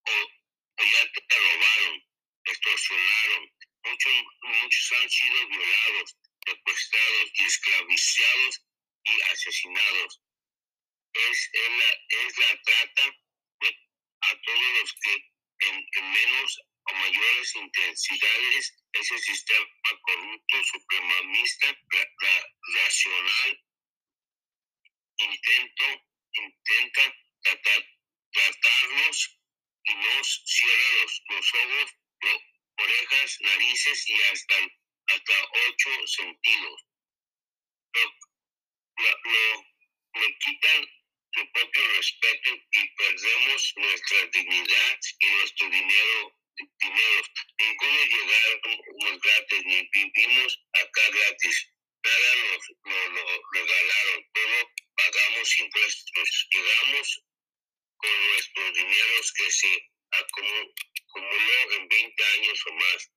o, 0.07 0.13
o 0.77 0.83
ya 0.83 1.11
te 1.11 1.39
robaron, 1.39 2.03
extorsionaron. 2.45 3.51
Muchos, 3.83 4.13
muchos 4.43 4.91
han 4.91 5.09
sido 5.09 5.47
violados, 5.47 6.17
secuestrados 6.45 7.31
y 7.33 7.43
esclavizados 7.45 8.65
y 9.03 9.21
asesinados. 9.31 10.21
Es, 11.13 11.49
es, 11.53 11.69
la, 11.69 11.91
es 12.25 12.37
la 12.37 12.61
trata 12.63 13.15
de, 13.59 13.75
a 14.21 14.41
todos 14.41 14.79
los 14.79 14.93
que 14.93 15.13
en, 15.67 15.87
en 15.97 16.11
menos 16.11 16.59
o 16.89 16.93
mayores 16.95 17.55
intensidades 17.55 18.73
ese 18.93 19.17
sistema 19.19 19.67
corrupto, 20.03 20.63
supremacista, 20.63 21.67
ra- 21.67 22.11
ra- 22.21 22.47
racional, 22.75 23.65
intento, 25.17 25.85
intenta 26.33 27.15
tratar, 27.43 27.85
tratarnos 28.31 29.39
y 29.83 29.95
nos 29.95 30.43
cierra 30.45 31.01
los, 31.01 31.21
los 31.29 31.53
ojos, 31.53 31.95
orejas, 32.77 33.37
narices 33.41 34.09
y 34.09 34.21
hasta, 34.31 34.55
hasta 35.07 35.33
ocho 35.69 36.07
sentidos. 36.07 36.85
Lo, 37.93 38.03
lo, 39.03 39.11
lo- 39.31 39.65
lo 40.13 40.27
quitan 40.39 40.87
su 41.33 41.51
propio 41.53 41.87
respeto 41.95 42.49
y 42.71 42.87
perdemos 42.95 43.73
nuestra 43.77 44.25
dignidad 44.33 44.99
y 45.19 45.25
nuestro 45.27 45.69
dinero. 45.69 46.37
dinero. 46.57 47.23
Ninguno 47.59 48.03
llegamos 48.03 49.21
gratis, 49.21 49.61
ni 49.65 49.89
vivimos 49.93 50.59
acá 50.73 51.09
gratis. 51.09 51.67
Nada 52.03 52.35
nos 52.35 52.69
lo, 52.83 53.41
regalaron, 53.53 54.25
todo 54.33 54.69
pagamos 54.97 55.59
impuestos. 55.59 56.47
Llegamos 56.51 57.23
con 57.97 58.25
nuestros 58.27 58.73
dineros 58.73 59.33
que 59.33 59.51
se 59.51 59.91
acumuló 60.11 61.71
en 61.71 61.87
20 61.87 62.23
años 62.37 62.63
o 62.67 62.73
más. 62.73 63.11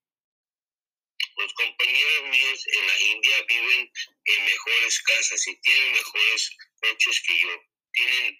Los 1.36 1.52
compañeros 1.54 2.22
míos 2.30 2.66
en 2.66 2.86
la 2.86 3.00
India 3.00 3.42
viven 3.48 3.92
en 4.24 4.44
mejores 4.44 5.00
casas 5.02 5.48
y 5.48 5.60
tienen 5.60 5.92
mejores 5.92 6.56
coches 6.80 7.22
que 7.26 7.40
yo. 7.40 7.60
Tienen 7.92 8.38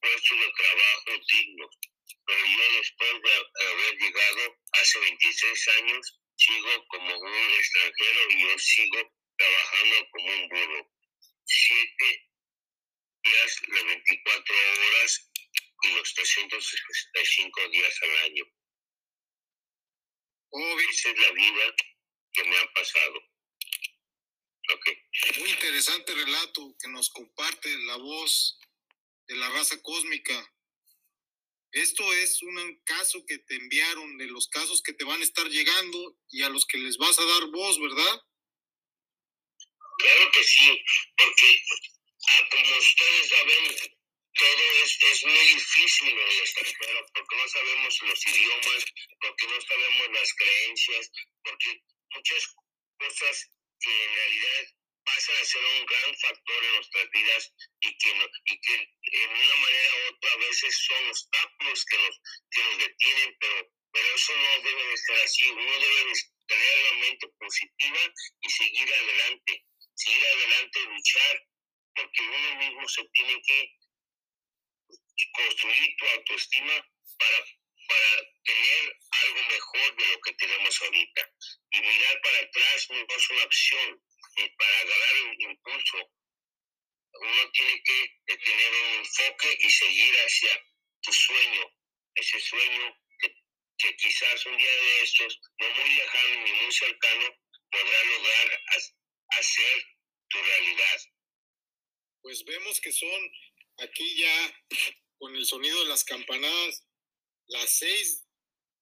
puestos 0.00 0.38
de 0.38 0.52
trabajo 0.56 1.24
dignos. 1.32 1.78
pero 2.26 2.46
yo 2.46 2.72
después 2.78 3.12
de 3.22 3.64
haber 3.66 3.98
llegado 3.98 4.56
hace 4.72 4.98
26 5.00 5.68
años, 5.80 6.20
sigo 6.36 6.86
como 6.88 7.18
un 7.18 7.54
extranjero 7.54 8.30
y 8.30 8.42
yo 8.42 8.58
sigo 8.58 9.12
trabajando 9.36 10.10
como 10.10 10.32
un 10.32 10.48
burro. 10.48 10.90
Siete 11.44 12.28
días, 13.24 13.62
las 13.68 13.84
24 13.84 14.54
horas 14.54 15.27
365 16.18 17.68
días 17.70 17.94
al 18.02 18.30
año. 18.30 18.44
Oh, 20.50 20.80
Esa 20.90 21.10
es 21.10 21.18
la 21.18 21.32
vida 21.32 21.74
que 22.32 22.44
me 22.44 22.58
ha 22.58 22.72
pasado. 22.72 23.22
Okay. 24.70 24.98
Muy 25.38 25.50
interesante 25.50 26.14
relato 26.14 26.74
que 26.80 26.88
nos 26.88 27.08
comparte 27.10 27.70
la 27.84 27.96
voz 27.96 28.58
de 29.28 29.36
la 29.36 29.48
raza 29.50 29.80
cósmica. 29.80 30.54
Esto 31.70 32.12
es 32.14 32.42
un 32.42 32.82
caso 32.84 33.24
que 33.26 33.38
te 33.38 33.54
enviaron 33.54 34.18
de 34.18 34.26
los 34.26 34.48
casos 34.48 34.82
que 34.82 34.94
te 34.94 35.04
van 35.04 35.20
a 35.20 35.24
estar 35.24 35.46
llegando 35.48 36.18
y 36.30 36.42
a 36.42 36.48
los 36.48 36.66
que 36.66 36.78
les 36.78 36.98
vas 36.98 37.18
a 37.18 37.24
dar 37.24 37.46
voz, 37.50 37.80
¿verdad? 37.80 38.22
Claro 39.98 40.30
que 40.32 40.44
sí, 40.44 40.84
porque 41.16 41.64
ah, 42.28 42.48
como 42.50 42.76
ustedes 42.78 43.28
saben, 43.28 43.97
todo 44.38 44.82
es, 44.84 44.98
es 45.02 45.24
muy 45.24 45.46
difícil 45.54 46.08
en 46.08 46.18
el 46.18 46.38
extranjero, 46.38 47.06
porque 47.12 47.36
no 47.36 47.48
sabemos 47.48 48.02
los 48.02 48.26
idiomas, 48.28 48.84
porque 49.20 49.46
no 49.48 49.60
sabemos 49.60 50.08
las 50.12 50.34
creencias, 50.34 51.10
porque 51.42 51.82
muchas 52.10 52.46
cosas 52.98 53.50
que 53.80 54.04
en 54.04 54.14
realidad 54.14 54.64
pasan 55.04 55.36
a 55.36 55.44
ser 55.44 55.64
un 55.64 55.86
gran 55.86 56.14
factor 56.16 56.64
en 56.64 56.74
nuestras 56.74 57.10
vidas 57.10 57.52
y 57.80 57.98
que, 57.98 58.10
y 58.44 58.60
que 58.60 58.74
en 58.74 59.30
una 59.30 59.56
manera 59.56 59.90
u 59.96 60.14
otra 60.14 60.32
a 60.32 60.36
veces 60.36 60.86
son 60.86 61.08
obstáculos 61.08 61.84
que 61.84 61.98
nos, 61.98 62.20
que 62.50 62.62
nos 62.62 62.78
detienen, 62.78 63.36
pero, 63.40 63.72
pero 63.92 64.14
eso 64.14 64.36
no 64.36 64.62
debe 64.62 64.86
de 64.86 64.96
ser 64.96 65.16
así. 65.22 65.50
Uno 65.50 65.80
debe 65.80 66.04
de 66.04 66.14
tener 66.46 66.78
la 66.84 66.92
mente 66.98 67.28
positiva 67.38 68.00
y 68.40 68.50
seguir 68.50 68.94
adelante, 68.94 69.64
seguir 69.94 70.26
adelante, 70.26 70.80
luchar, 70.84 71.46
porque 71.94 72.22
uno 72.22 72.54
mismo 72.56 72.88
se 72.88 73.04
tiene 73.12 73.42
que 73.42 73.72
construir 75.32 75.96
tu 75.96 76.06
autoestima 76.06 76.74
para, 77.18 77.38
para 77.88 78.10
tener 78.44 78.96
algo 79.10 79.42
mejor 79.48 79.96
de 79.96 80.06
lo 80.08 80.20
que 80.20 80.32
tenemos 80.34 80.82
ahorita. 80.82 81.30
Y 81.72 81.80
mirar 81.80 82.20
para 82.22 82.38
atrás 82.40 82.86
no 82.90 83.06
es 83.16 83.30
una 83.30 83.44
opción 83.44 84.02
eh, 84.36 84.54
para 84.58 84.78
agarrar 84.80 85.22
un 85.22 85.40
impulso. 85.50 85.98
Uno 87.20 87.50
tiene 87.50 87.82
que 87.82 88.04
eh, 88.04 88.38
tener 88.44 88.72
un 88.72 88.94
enfoque 89.00 89.56
y 89.60 89.70
seguir 89.70 90.14
hacia 90.16 90.62
tu 91.02 91.12
sueño, 91.12 91.74
ese 92.14 92.40
sueño 92.40 92.96
que, 93.20 93.34
que 93.78 93.96
quizás 93.96 94.46
un 94.46 94.56
día 94.56 94.70
de 94.70 95.02
estos, 95.02 95.40
no 95.58 95.68
muy 95.74 95.94
lejano 95.94 96.44
ni 96.44 96.52
muy 96.52 96.72
cercano, 96.72 97.34
podrá 97.70 98.04
lograr 98.04 98.62
ha- 98.66 99.38
hacer 99.38 99.84
tu 100.28 100.38
realidad. 100.42 101.00
Pues 102.22 102.44
vemos 102.44 102.80
que 102.80 102.92
son 102.92 103.32
aquí 103.78 104.16
ya 104.16 104.52
con 105.18 105.34
el 105.34 105.44
sonido 105.44 105.82
de 105.82 105.88
las 105.88 106.04
campanadas 106.04 106.84
las 107.48 107.78
seis 107.78 108.24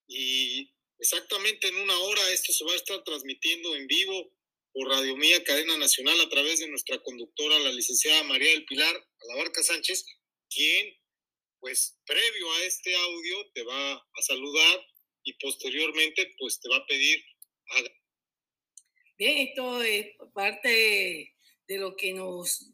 y 0.07 0.73
exactamente 0.99 1.67
en 1.67 1.77
una 1.77 1.97
hora 1.99 2.31
esto 2.31 2.53
se 2.53 2.65
va 2.65 2.73
a 2.73 2.75
estar 2.75 3.03
transmitiendo 3.03 3.75
en 3.75 3.87
vivo 3.87 4.31
por 4.73 4.89
Radio 4.89 5.15
Mía 5.15 5.43
Cadena 5.43 5.77
Nacional 5.77 6.19
a 6.21 6.29
través 6.29 6.59
de 6.59 6.67
nuestra 6.67 7.01
conductora, 7.01 7.57
la 7.59 7.71
licenciada 7.71 8.23
María 8.23 8.51
del 8.51 8.65
Pilar 8.65 8.95
Alabarca 9.21 9.63
Sánchez, 9.63 10.05
quien 10.49 10.95
pues 11.59 11.97
previo 12.05 12.51
a 12.53 12.63
este 12.65 12.95
audio 12.95 13.51
te 13.53 13.63
va 13.63 13.93
a 13.93 14.21
saludar 14.21 14.85
y 15.23 15.33
posteriormente 15.33 16.35
pues 16.37 16.59
te 16.59 16.69
va 16.69 16.77
a 16.77 16.85
pedir 16.85 17.23
Bien, 19.17 19.47
esto 19.47 19.81
es 19.81 20.15
parte 20.33 21.35
de 21.67 21.77
lo 21.77 21.95
que 21.95 22.13
nos, 22.13 22.71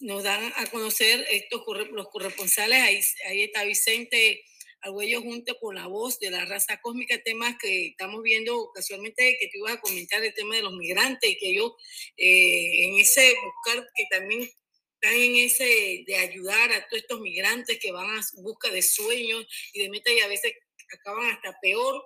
nos 0.00 0.22
dan 0.22 0.52
a 0.56 0.66
conocer 0.66 1.26
estos 1.30 1.62
los 1.92 2.08
corresponsales. 2.08 2.78
Ahí, 2.80 3.00
ahí 3.28 3.42
está 3.44 3.64
Vicente 3.64 4.44
Arguello 4.82 5.20
junto 5.20 5.58
con 5.58 5.74
la 5.74 5.86
voz 5.86 6.18
de 6.18 6.30
la 6.30 6.44
raza 6.46 6.80
cósmica, 6.80 7.22
temas 7.22 7.56
que 7.60 7.88
estamos 7.88 8.22
viendo 8.22 8.70
casualmente 8.74 9.36
que 9.38 9.48
te 9.48 9.58
ibas 9.58 9.74
a 9.74 9.80
comentar 9.80 10.24
el 10.24 10.32
tema 10.32 10.56
de 10.56 10.62
los 10.62 10.72
migrantes 10.72 11.30
y 11.30 11.36
que 11.36 11.50
ellos 11.50 11.72
eh, 12.16 12.84
en 12.86 12.98
ese 12.98 13.34
buscar 13.44 13.86
que 13.94 14.04
también 14.10 14.42
están 14.42 15.14
en 15.14 15.36
ese 15.36 16.04
de 16.06 16.16
ayudar 16.16 16.72
a 16.72 16.88
todos 16.88 17.02
estos 17.02 17.20
migrantes 17.20 17.78
que 17.78 17.92
van 17.92 18.08
a 18.08 18.20
busca 18.36 18.70
de 18.70 18.82
sueños 18.82 19.46
y 19.74 19.82
de 19.82 19.90
metas 19.90 20.14
y 20.14 20.20
a 20.20 20.28
veces 20.28 20.54
acaban 20.92 21.30
hasta 21.30 21.58
peor 21.60 22.02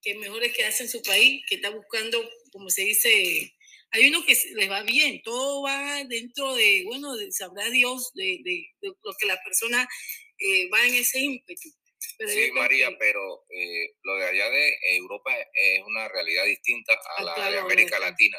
que 0.00 0.14
mejor 0.14 0.42
es 0.44 0.54
quedarse 0.54 0.84
en 0.84 0.88
su 0.88 1.02
país, 1.02 1.42
que 1.48 1.56
está 1.56 1.70
buscando, 1.70 2.22
como 2.52 2.70
se 2.70 2.82
dice, 2.82 3.52
hay 3.90 4.08
uno 4.08 4.24
que 4.24 4.36
les 4.54 4.70
va 4.70 4.82
bien, 4.82 5.22
todo 5.22 5.62
va 5.62 6.04
dentro 6.04 6.54
de, 6.54 6.82
bueno, 6.86 7.16
de- 7.16 7.32
sabrá 7.32 7.68
Dios 7.70 8.10
de, 8.14 8.38
de- 8.44 8.66
de 8.80 8.88
lo 9.02 9.14
que 9.18 9.26
la 9.26 9.40
persona 9.42 9.88
eh, 10.38 10.68
va 10.70 10.86
en 10.86 10.94
ese 10.94 11.20
ímpetu. 11.20 11.68
Pero 12.16 12.30
Sí, 12.30 12.50
María, 12.52 12.88
que- 12.90 12.96
pero 12.98 13.44
eh, 13.50 13.94
lo 14.02 14.16
de 14.16 14.26
allá 14.28 14.50
de 14.50 14.78
Europa 14.96 15.34
es 15.54 15.82
una 15.84 16.08
realidad 16.08 16.44
distinta 16.44 16.92
a 16.94 16.98
Ah, 17.18 17.22
la 17.24 17.34
claro, 17.34 17.52
de 17.52 17.58
América. 17.58 17.98
Latina. 17.98 18.38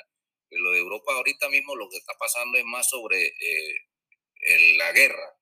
Lo 0.52 0.72
de 0.72 0.80
Europa 0.80 1.14
ahorita 1.14 1.50
mismo 1.50 1.76
lo 1.76 1.90
que 1.90 1.98
está 1.98 2.14
pasando 2.20 2.58
es 2.58 2.66
más 2.66 2.90
sobre 2.90 3.26
eh, 3.28 3.76
el- 4.42 4.78
la 4.78 4.92
guerra 4.92 5.36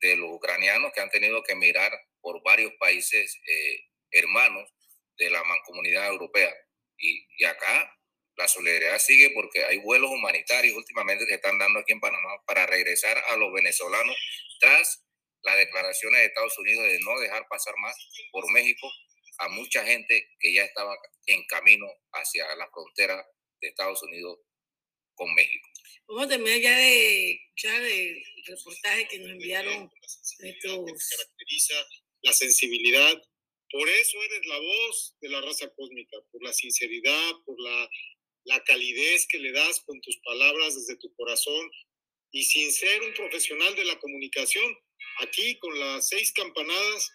de 0.00 0.16
los 0.16 0.30
ucranianos 0.32 0.92
que 0.94 1.00
han 1.00 1.10
tenido 1.10 1.42
que 1.42 1.52
emigrar 1.52 1.92
por 2.20 2.42
varios 2.42 2.72
países 2.78 3.36
eh, 3.46 3.80
hermanos 4.12 4.70
de 5.18 5.28
la 5.30 5.42
mancomunidad 5.44 6.08
europea. 6.08 6.54
Y, 6.98 7.26
y 7.38 7.44
acá 7.44 7.94
la 8.40 8.48
solidaridad 8.48 8.98
sigue 8.98 9.30
porque 9.34 9.62
hay 9.64 9.78
vuelos 9.78 10.10
humanitarios 10.10 10.74
últimamente 10.74 11.26
que 11.26 11.34
están 11.34 11.58
dando 11.58 11.80
aquí 11.80 11.92
en 11.92 12.00
Panamá 12.00 12.42
para 12.46 12.64
regresar 12.66 13.22
a 13.28 13.36
los 13.36 13.52
venezolanos 13.52 14.16
tras 14.58 15.04
las 15.42 15.56
declaraciones 15.58 16.20
de 16.20 16.26
Estados 16.26 16.58
Unidos 16.58 16.84
de 16.84 16.98
no 17.00 17.20
dejar 17.20 17.46
pasar 17.48 17.74
más 17.78 17.94
por 18.32 18.50
México 18.50 18.90
a 19.38 19.48
mucha 19.48 19.84
gente 19.84 20.28
que 20.38 20.54
ya 20.54 20.64
estaba 20.64 20.96
en 21.26 21.44
camino 21.46 21.86
hacia 22.12 22.44
la 22.56 22.68
frontera 22.70 23.26
de 23.60 23.68
Estados 23.68 24.02
Unidos 24.02 24.38
con 25.14 25.34
México. 25.34 25.68
Vamos 26.08 26.24
a 26.24 26.28
terminar 26.28 26.60
ya 26.60 26.78
de 26.78 27.30
escuchar 27.32 27.82
el 27.82 28.24
reportaje 28.46 29.08
que 29.08 29.18
nos 29.18 29.30
enviaron 29.32 29.90
caracteriza, 30.38 31.74
la 32.22 32.32
sensibilidad. 32.32 33.22
Por 33.70 33.88
eso 33.88 34.18
eres 34.22 34.46
la 34.46 34.58
voz 34.58 35.16
de 35.20 35.28
la 35.28 35.40
raza 35.42 35.70
cósmica, 35.76 36.16
por 36.32 36.42
la 36.42 36.52
sinceridad, 36.52 37.32
por 37.44 37.60
la, 37.60 37.88
la 38.44 38.62
calidez 38.64 39.26
que 39.28 39.38
le 39.38 39.52
das 39.52 39.80
con 39.86 40.00
tus 40.00 40.16
palabras 40.24 40.74
desde 40.74 40.98
tu 40.98 41.12
corazón 41.14 41.70
y 42.32 42.44
sin 42.44 42.72
ser 42.72 43.02
un 43.02 43.14
profesional 43.14 43.74
de 43.74 43.84
la 43.84 43.98
comunicación. 43.98 44.76
Aquí 45.18 45.58
con 45.58 45.78
las 45.78 46.08
seis 46.08 46.32
campanadas, 46.32 47.10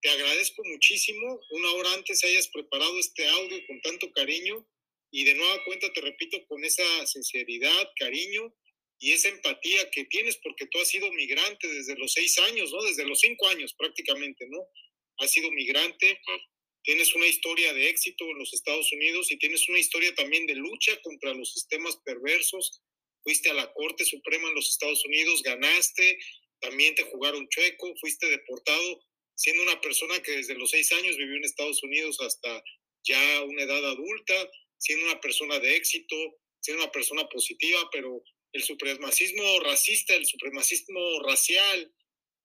te 0.00 0.10
agradezco 0.10 0.62
muchísimo. 0.64 1.40
Una 1.50 1.72
hora 1.72 1.94
antes 1.94 2.22
hayas 2.24 2.48
preparado 2.48 2.98
este 2.98 3.26
audio 3.26 3.58
con 3.66 3.80
tanto 3.80 4.12
cariño 4.12 4.66
y 5.10 5.24
de 5.24 5.34
nueva 5.34 5.64
cuenta 5.64 5.92
te 5.92 6.00
repito 6.00 6.38
con 6.46 6.64
esa 6.64 7.06
sinceridad, 7.06 7.90
cariño 7.96 8.54
y 9.00 9.12
esa 9.12 9.28
empatía 9.28 9.90
que 9.90 10.04
tienes 10.04 10.36
porque 10.38 10.66
tú 10.66 10.78
has 10.80 10.88
sido 10.88 11.10
migrante 11.12 11.66
desde 11.66 11.96
los 11.96 12.12
seis 12.12 12.38
años, 12.38 12.70
¿no? 12.72 12.82
Desde 12.82 13.06
los 13.06 13.20
cinco 13.20 13.48
años 13.48 13.74
prácticamente, 13.74 14.46
¿no? 14.48 14.58
Has 15.18 15.32
sido 15.32 15.50
migrante, 15.50 16.20
tienes 16.88 17.14
una 17.14 17.26
historia 17.26 17.74
de 17.74 17.90
éxito 17.90 18.24
en 18.30 18.38
los 18.38 18.54
Estados 18.54 18.90
Unidos 18.94 19.30
y 19.30 19.36
tienes 19.36 19.68
una 19.68 19.78
historia 19.78 20.14
también 20.14 20.46
de 20.46 20.54
lucha 20.54 20.98
contra 21.02 21.34
los 21.34 21.52
sistemas 21.52 21.98
perversos. 22.02 22.80
Fuiste 23.22 23.50
a 23.50 23.52
la 23.52 23.70
Corte 23.74 24.06
Suprema 24.06 24.48
en 24.48 24.54
los 24.54 24.70
Estados 24.70 25.04
Unidos, 25.04 25.42
ganaste, 25.42 26.18
también 26.60 26.94
te 26.94 27.02
jugaron 27.02 27.46
chueco, 27.50 27.94
fuiste 28.00 28.30
deportado, 28.30 29.04
siendo 29.34 29.64
una 29.64 29.78
persona 29.82 30.22
que 30.22 30.32
desde 30.32 30.54
los 30.54 30.70
seis 30.70 30.90
años 30.92 31.18
vivió 31.18 31.36
en 31.36 31.44
Estados 31.44 31.82
Unidos 31.82 32.18
hasta 32.22 32.64
ya 33.04 33.42
una 33.42 33.64
edad 33.64 33.84
adulta, 33.84 34.50
siendo 34.78 35.04
una 35.04 35.20
persona 35.20 35.60
de 35.60 35.76
éxito, 35.76 36.16
siendo 36.58 36.84
una 36.84 36.90
persona 36.90 37.28
positiva, 37.28 37.86
pero 37.92 38.24
el 38.54 38.62
supremacismo 38.62 39.60
racista, 39.60 40.14
el 40.14 40.24
supremacismo 40.24 41.20
racial 41.20 41.92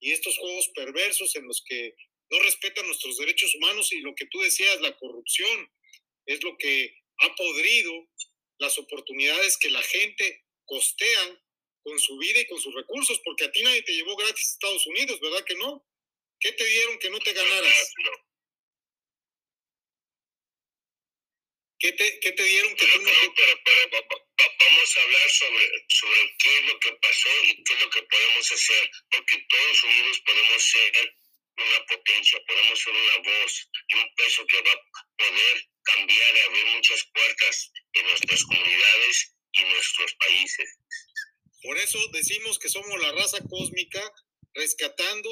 y 0.01 0.11
estos 0.11 0.37
juegos 0.37 0.69
perversos 0.75 1.33
en 1.37 1.47
los 1.47 1.63
que 1.65 1.95
no 2.33 2.39
respetan 2.39 2.87
nuestros 2.87 3.17
derechos 3.17 3.53
humanos 3.55 3.93
y 3.93 3.99
lo 4.01 4.15
que 4.15 4.25
tú 4.27 4.41
decías, 4.41 4.81
la 4.81 4.97
corrupción, 4.97 5.71
es 6.25 6.43
lo 6.43 6.57
que 6.57 6.95
ha 7.19 7.35
podrido 7.35 7.93
las 8.59 8.77
oportunidades 8.79 9.57
que 9.57 9.69
la 9.69 9.83
gente 9.83 10.43
costea 10.65 11.41
con 11.83 11.99
su 11.99 12.17
vida 12.17 12.39
y 12.41 12.47
con 12.47 12.59
sus 12.59 12.73
recursos, 12.73 13.21
porque 13.23 13.45
a 13.45 13.51
ti 13.51 13.61
nadie 13.61 13.83
te 13.83 13.93
llevó 13.93 14.15
gratis 14.15 14.49
a 14.49 14.53
Estados 14.53 14.87
Unidos, 14.87 15.19
¿verdad 15.21 15.45
que 15.45 15.55
no? 15.55 15.85
¿Qué 16.39 16.51
te 16.53 16.65
dieron 16.65 16.97
que 16.99 17.09
no 17.11 17.19
te 17.19 17.33
ganaras? 17.33 17.93
¿Qué 21.79 21.91
te, 21.93 22.19
qué 22.21 22.31
te 22.31 22.43
dieron 22.43 22.75
que 22.75 22.85
Pero, 22.85 22.93
tú 22.95 23.01
no 23.01 23.11
pero, 23.11 23.33
pero, 23.35 23.59
pero 23.65 23.89
va- 23.91 24.07
va- 24.15 24.25
va- 24.41 24.55
vamos 24.59 24.97
a 24.97 25.03
hablar 25.03 25.29
sobre, 25.29 25.85
sobre 25.89 26.35
qué 26.39 26.57
es 26.59 26.65
lo 26.65 26.79
que 26.79 26.91
pasó 26.93 27.29
y 27.45 27.63
qué 27.63 27.73
es 27.73 27.81
lo 27.81 27.89
que 27.89 28.03
podemos 28.03 28.51
hacer, 28.53 28.91
porque 29.11 29.45
todos 29.49 29.83
unidos 29.83 30.21
podemos 30.25 30.63
ser 30.63 31.15
una 31.57 31.85
potencia, 31.85 32.39
podemos 32.47 32.79
ser 32.79 32.93
una 32.93 33.17
voz 33.17 33.69
y 33.89 33.95
un 33.95 34.15
peso 34.15 34.45
que 34.47 34.61
va 34.61 34.71
a 34.71 35.07
poder 35.17 35.69
cambiar 35.83 36.35
y 36.35 36.39
abrir 36.39 36.65
muchas 36.75 37.03
puertas 37.13 37.71
en 37.93 38.05
nuestras 38.07 38.43
comunidades 38.43 39.35
y 39.53 39.63
nuestros 39.63 40.13
países. 40.15 40.77
Por 41.61 41.77
eso 41.77 41.99
decimos 42.11 42.59
que 42.59 42.69
somos 42.69 42.99
la 43.01 43.11
raza 43.11 43.39
cósmica, 43.47 44.01
rescatando 44.53 45.29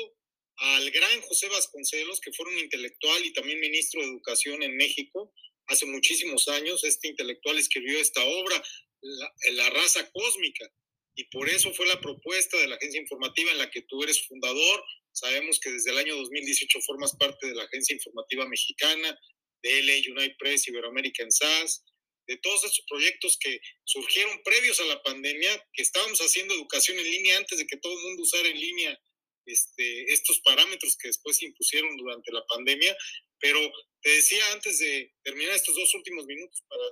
al 0.58 0.92
gran 0.92 1.22
José 1.22 1.48
Vasconcelos, 1.50 2.22
que 2.22 2.32
fue 2.34 2.46
un 2.48 2.60
intelectual 2.60 3.26
y 3.26 3.34
también 3.34 3.60
ministro 3.60 4.02
de 4.02 4.08
Educación 4.08 4.62
en 4.64 4.78
México 4.78 5.34
hace 5.68 5.86
muchísimos 5.86 6.48
años. 6.50 6.84
Este 6.84 7.08
intelectual 7.08 7.58
escribió 7.58 8.00
esta 8.00 8.24
obra, 8.24 8.62
La, 9.02 9.34
la 9.54 9.70
raza 9.72 10.10
cósmica, 10.12 10.70
y 11.16 11.26
por 11.26 11.50
eso 11.50 11.74
fue 11.74 11.86
la 11.88 12.00
propuesta 12.00 12.58
de 12.58 12.68
la 12.68 12.76
agencia 12.76 13.02
informativa 13.02 13.52
en 13.52 13.58
la 13.58 13.70
que 13.70 13.82
tú 13.82 14.02
eres 14.04 14.26
fundador. 14.28 14.84
Sabemos 15.12 15.60
que 15.60 15.72
desde 15.72 15.92
el 15.92 15.98
año 15.98 16.16
2018 16.16 16.80
formas 16.82 17.16
parte 17.18 17.48
de 17.48 17.56
la 17.56 17.64
agencia 17.64 17.94
informativa 17.94 18.48
mexicana, 18.48 19.20
de 19.62 19.84
LA 19.84 19.94
United 20.10 20.36
Press, 20.40 20.68
Iberoamérica 20.68 21.24
en 21.24 21.32
SAS, 21.32 21.84
de 22.28 22.38
todos 22.38 22.64
esos 22.64 22.84
proyectos 22.88 23.38
que 23.40 23.60
surgieron 23.84 24.42
previos 24.44 24.80
a 24.80 24.86
la 24.86 25.02
pandemia, 25.04 25.52
que 25.74 25.82
estábamos 25.82 26.20
haciendo 26.20 26.54
educación 26.54 26.98
en 26.98 27.04
línea 27.04 27.38
antes 27.38 27.58
de 27.58 27.68
que 27.68 27.78
todo 27.78 27.94
el 27.94 28.04
mundo 28.06 28.24
usara 28.24 28.48
en 28.48 28.60
línea 28.60 28.98
este, 29.46 30.14
estos 30.14 30.40
parámetros 30.42 30.98
que 30.98 31.10
después 31.10 31.38
se 31.38 31.46
impusieron 31.46 31.96
durante 31.98 32.32
la 32.32 32.46
pandemia. 32.46 32.96
Pero 33.40 33.60
te 34.02 34.12
decía 34.12 34.44
antes 34.54 34.80
de 34.80 35.14
terminar 35.24 35.56
estos 35.56 35.76
dos 35.76 35.94
últimos 35.96 36.26
minutos 36.26 36.64
para 36.70 36.84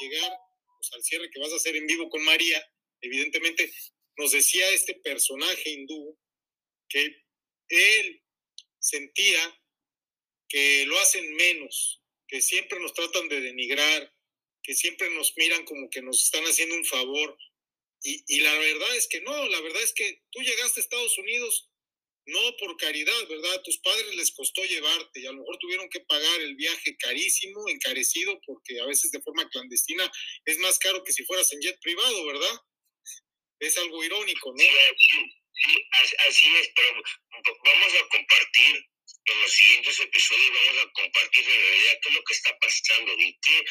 llegar 0.00 0.30
pues, 0.78 0.92
al 0.92 1.02
cierre 1.02 1.30
que 1.30 1.40
vas 1.40 1.52
a 1.52 1.56
hacer 1.56 1.74
en 1.76 1.86
vivo 1.86 2.08
con 2.08 2.22
María, 2.24 2.62
evidentemente 3.06 3.72
nos 4.16 4.32
decía 4.32 4.68
este 4.70 4.94
personaje 4.94 5.70
hindú 5.70 6.18
que 6.88 7.26
él 7.68 8.22
sentía 8.78 9.60
que 10.48 10.86
lo 10.86 10.98
hacen 11.00 11.34
menos, 11.34 12.00
que 12.28 12.40
siempre 12.40 12.78
nos 12.80 12.94
tratan 12.94 13.28
de 13.28 13.40
denigrar, 13.40 14.14
que 14.62 14.74
siempre 14.74 15.10
nos 15.10 15.36
miran 15.36 15.64
como 15.64 15.90
que 15.90 16.02
nos 16.02 16.24
están 16.24 16.44
haciendo 16.44 16.74
un 16.76 16.84
favor. 16.84 17.36
Y, 18.02 18.40
la 18.40 18.56
verdad 18.58 18.96
es 18.96 19.08
que 19.08 19.20
no, 19.22 19.48
la 19.48 19.60
verdad 19.60 19.82
es 19.82 19.92
que 19.92 20.22
tú 20.30 20.40
llegaste 20.40 20.80
a 20.80 20.82
Estados 20.82 21.18
Unidos 21.18 21.68
no 22.26 22.56
por 22.58 22.76
caridad, 22.76 23.28
¿verdad? 23.28 23.54
A 23.54 23.62
tus 23.62 23.78
padres 23.78 24.14
les 24.14 24.32
costó 24.32 24.64
llevarte 24.64 25.20
y 25.20 25.26
a 25.26 25.32
lo 25.32 25.38
mejor 25.38 25.58
tuvieron 25.58 25.88
que 25.88 26.00
pagar 26.00 26.40
el 26.40 26.56
viaje 26.56 26.96
carísimo, 26.98 27.68
encarecido, 27.68 28.40
porque 28.44 28.80
a 28.80 28.86
veces 28.86 29.10
de 29.10 29.22
forma 29.22 29.48
clandestina 29.48 30.10
es 30.44 30.58
más 30.58 30.78
caro 30.78 31.02
que 31.04 31.12
si 31.12 31.24
fueras 31.24 31.52
en 31.52 31.60
jet 31.60 31.80
privado, 31.80 32.26
¿verdad? 32.26 32.60
Es 33.60 33.78
algo 33.78 34.04
irónico, 34.04 34.52
¿no? 34.52 34.58
Sí, 34.58 34.96
sí, 35.64 35.88
así 36.28 36.56
es, 36.56 36.70
pero 36.74 37.02
vamos 37.64 37.94
a 37.94 38.08
compartir 38.08 38.86
en 39.26 39.40
los 39.40 39.52
siguientes 39.52 40.00
episodios 40.00 40.50
vamos 40.52 40.84
a 40.84 40.92
compartir 40.92 41.48
en 41.48 41.60
realidad 41.60 41.98
qué 42.02 42.08
es 42.08 42.14
lo 42.14 42.24
que 42.24 42.34
está 42.34 42.58
pasando 42.58 43.12
y 43.18 43.38
qué, 43.42 43.64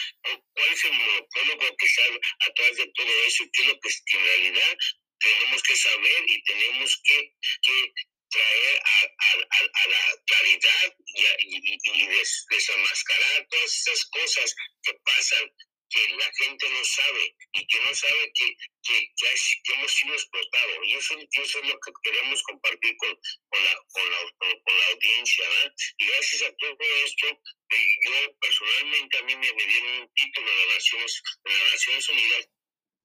cuál 0.54 0.74
es 0.74 0.86
el 0.86 0.94
monopolio 0.94 1.76
que 1.78 1.86
está 1.86 2.04
a 2.40 2.54
través 2.54 2.78
de 2.78 2.92
todo 2.94 3.26
eso 3.26 3.44
y 3.44 3.52
qué 3.52 3.62
es 3.62 3.68
lo 3.68 3.80
que, 3.80 3.90
en 3.90 4.26
realidad 4.26 4.78
tenemos 5.20 5.64
que 5.64 5.76
saber 5.76 6.24
y 6.28 6.44
tenemos 6.44 7.02
que, 7.04 7.32
que 7.62 7.94
traer 8.30 8.82
a, 8.84 9.02
a, 9.02 9.62
a, 9.62 9.88
la 9.88 10.16
claridad 10.26 10.96
y, 11.06 11.56
y, 11.56 11.78
y 11.94 12.08
des, 12.08 12.46
desenmascarar 12.50 13.48
todas 13.50 13.74
esas 13.74 14.06
cosas 14.08 14.56
que 14.84 14.94
pasan 15.06 15.52
que 15.96 16.10
la 16.18 16.30
gente 16.38 16.70
no 16.70 16.84
sabe 16.84 17.36
y 17.54 17.68
que 17.68 17.80
no 17.80 17.96
sabe 17.96 18.32
que, 18.36 18.48
que, 18.84 19.00
que, 19.16 19.28
que 19.64 19.74
hemos 19.74 19.92
sido 19.94 20.14
explotados. 20.14 20.78
Y 20.84 20.94
eso, 20.94 21.16
eso, 21.32 21.60
es 21.60 21.70
lo 21.70 21.80
que 21.80 21.92
queremos 22.04 22.44
compartir 22.44 22.98
con, 22.98 23.16
con, 23.50 23.64
la, 23.64 23.80
con, 23.94 24.12
la, 24.12 24.20
con, 24.38 24.60
con 24.60 24.78
la 24.78 24.88
audiencia. 24.88 25.50
¿verdad? 25.50 25.74
Y 25.98 26.06
gracias 26.06 26.42
a 26.44 26.56
todo 26.58 26.78
esto, 27.06 27.28
eh, 27.28 27.86
yo 28.04 28.36
personalmente 28.42 29.18
a 29.18 29.24
mí 29.24 29.36
me, 29.38 29.54
me 29.54 29.66
dieron 29.66 30.02
un 30.02 30.14
título 30.14 30.52
de 30.52 30.66
las 30.66 30.76
Naciones, 30.76 31.24
de 31.46 31.52
las 31.52 31.74
Naciones 31.74 32.10
Unidas 32.10 32.50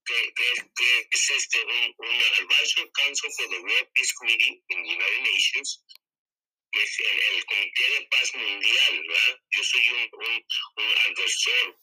que, 0.05 0.35
que 0.35 1.09
es 1.13 1.31
este, 1.31 1.65
un, 1.65 1.95
un 1.99 2.23
Advisory 2.41 2.91
Council 2.93 3.31
for 3.37 3.49
the 3.49 3.61
World 3.61 3.89
Peace 3.95 4.13
Committee 4.15 4.63
in 4.71 4.83
the 4.83 4.91
United 4.91 5.23
Nations, 5.23 5.85
que 6.73 6.83
es 6.83 6.99
el, 6.99 7.37
el 7.37 7.45
Comité 7.45 7.91
de 7.91 8.09
Paz 8.11 8.35
Mundial, 8.35 9.03
¿verdad? 9.07 9.39
Yo 9.51 9.63
soy 9.63 9.89
un, 9.91 10.09
un, 10.13 10.45
un 10.77 10.99
adversor 11.07 11.79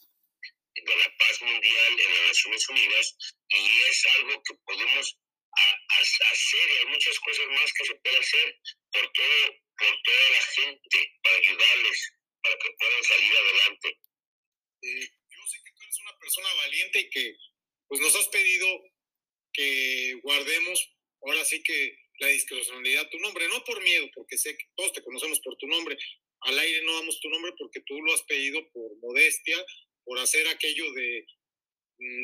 de 0.85 0.95
la 0.95 1.17
paz 1.17 1.41
mundial 1.41 1.99
en 1.99 2.13
las 2.13 2.27
Naciones 2.27 2.69
Unidas 2.69 3.17
y 3.49 3.81
es 3.89 4.05
algo 4.17 4.41
que 4.43 4.53
podemos 4.65 5.17
a, 5.51 5.61
a 5.61 6.31
hacer 6.31 6.69
y 6.71 6.77
hay 6.77 6.85
muchas 6.85 7.19
cosas 7.19 7.47
más 7.47 7.73
que 7.73 7.85
se 7.85 7.95
puede 7.95 8.17
hacer 8.17 8.59
por 8.91 9.11
todo 9.11 9.67
por 9.77 10.01
toda 10.03 10.29
la 10.31 10.41
gente 10.41 11.15
para 11.23 11.35
ayudarles 11.37 12.13
para 12.41 12.57
que 12.57 12.69
puedan 12.79 13.03
salir 13.03 13.33
adelante. 13.37 13.99
Eh, 14.81 15.09
yo 15.29 15.47
sé 15.47 15.57
que 15.63 15.71
tú 15.71 15.83
eres 15.83 15.99
una 16.01 16.19
persona 16.19 16.53
valiente 16.53 16.99
y 16.99 17.09
que 17.09 17.35
pues 17.87 18.01
nos 18.01 18.15
has 18.15 18.27
pedido 18.29 18.67
que 19.53 20.13
guardemos 20.23 20.93
ahora 21.21 21.43
sí 21.45 21.63
que 21.63 21.97
la 22.19 22.27
discrecionalidad 22.27 23.09
tu 23.09 23.17
nombre 23.19 23.47
no 23.47 23.63
por 23.63 23.81
miedo 23.81 24.07
porque 24.13 24.37
sé 24.37 24.57
que 24.57 24.65
todos 24.75 24.93
te 24.93 25.03
conocemos 25.03 25.39
por 25.39 25.55
tu 25.57 25.67
nombre 25.67 25.97
al 26.41 26.59
aire 26.59 26.81
no 26.83 26.93
damos 26.95 27.19
tu 27.19 27.29
nombre 27.29 27.53
porque 27.57 27.81
tú 27.81 27.99
lo 28.01 28.13
has 28.13 28.21
pedido 28.23 28.59
por 28.71 28.95
modestia 28.97 29.63
por 30.07 30.17
hacer 30.19 30.47
aquello 30.47 30.91
de 30.93 31.25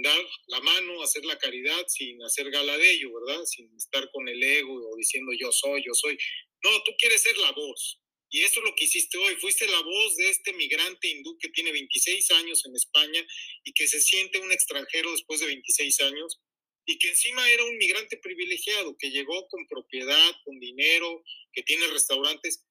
dar 0.04 0.26
la 0.48 0.62
mano, 0.62 1.04
hacer 1.04 1.26
la 1.26 1.38
caridad 1.38 1.86
sin 1.88 2.24
hacer 2.24 2.50
gala 2.50 2.78
de 2.78 2.92
ello, 2.92 3.10
¿verdad? 3.14 3.44
Sin 3.46 3.70
estar 3.76 4.10
con 4.12 4.28
el 4.30 4.42
ego 4.42 4.74
o 4.74 4.96
diciendo 4.96 5.32
yo 5.38 5.52
soy, 5.52 5.84
yo 5.86 5.94
soy. 5.94 6.18
No, 6.64 6.82
tú 6.84 6.92
quieres 6.98 7.22
ser 7.22 7.38
la 7.38 7.52
voz. 7.52 8.00
Y 8.30 8.42
eso 8.42 8.62
es 8.62 8.66
lo 8.66 8.74
que 8.76 8.86
hiciste 8.86 9.18
hoy. 9.18 9.36
Fuiste 9.36 9.68
la 9.68 9.82
voz 9.82 10.16
de 10.16 10.30
este 10.30 10.54
migrante 10.54 11.10
hindú 11.10 11.38
que 11.40 11.50
tiene 11.50 11.72
26 11.74 12.32
años 12.32 12.66
en 12.66 12.76
España 12.76 13.28
y 13.64 13.74
que 13.74 13.88
se 13.88 14.02
siente 14.02 14.40
un 14.40 14.52
extranjero 14.52 15.12
después 15.12 15.42
de 15.42 15.48
26 15.48 16.00
años 16.02 16.40
y 16.86 16.98
que 16.98 17.10
encima 17.10 17.50
era 17.50 17.64
un 17.64 17.78
migrante 17.78 18.18
privilegiado, 18.18 18.96
que 18.98 19.12
llegó 19.12 19.48
con 19.50 19.68
propiedad, 19.68 20.36
con 20.46 20.60
dinero, 20.60 21.24
que 21.52 21.64
tiene 21.64 21.88
restaurantes 21.88 22.66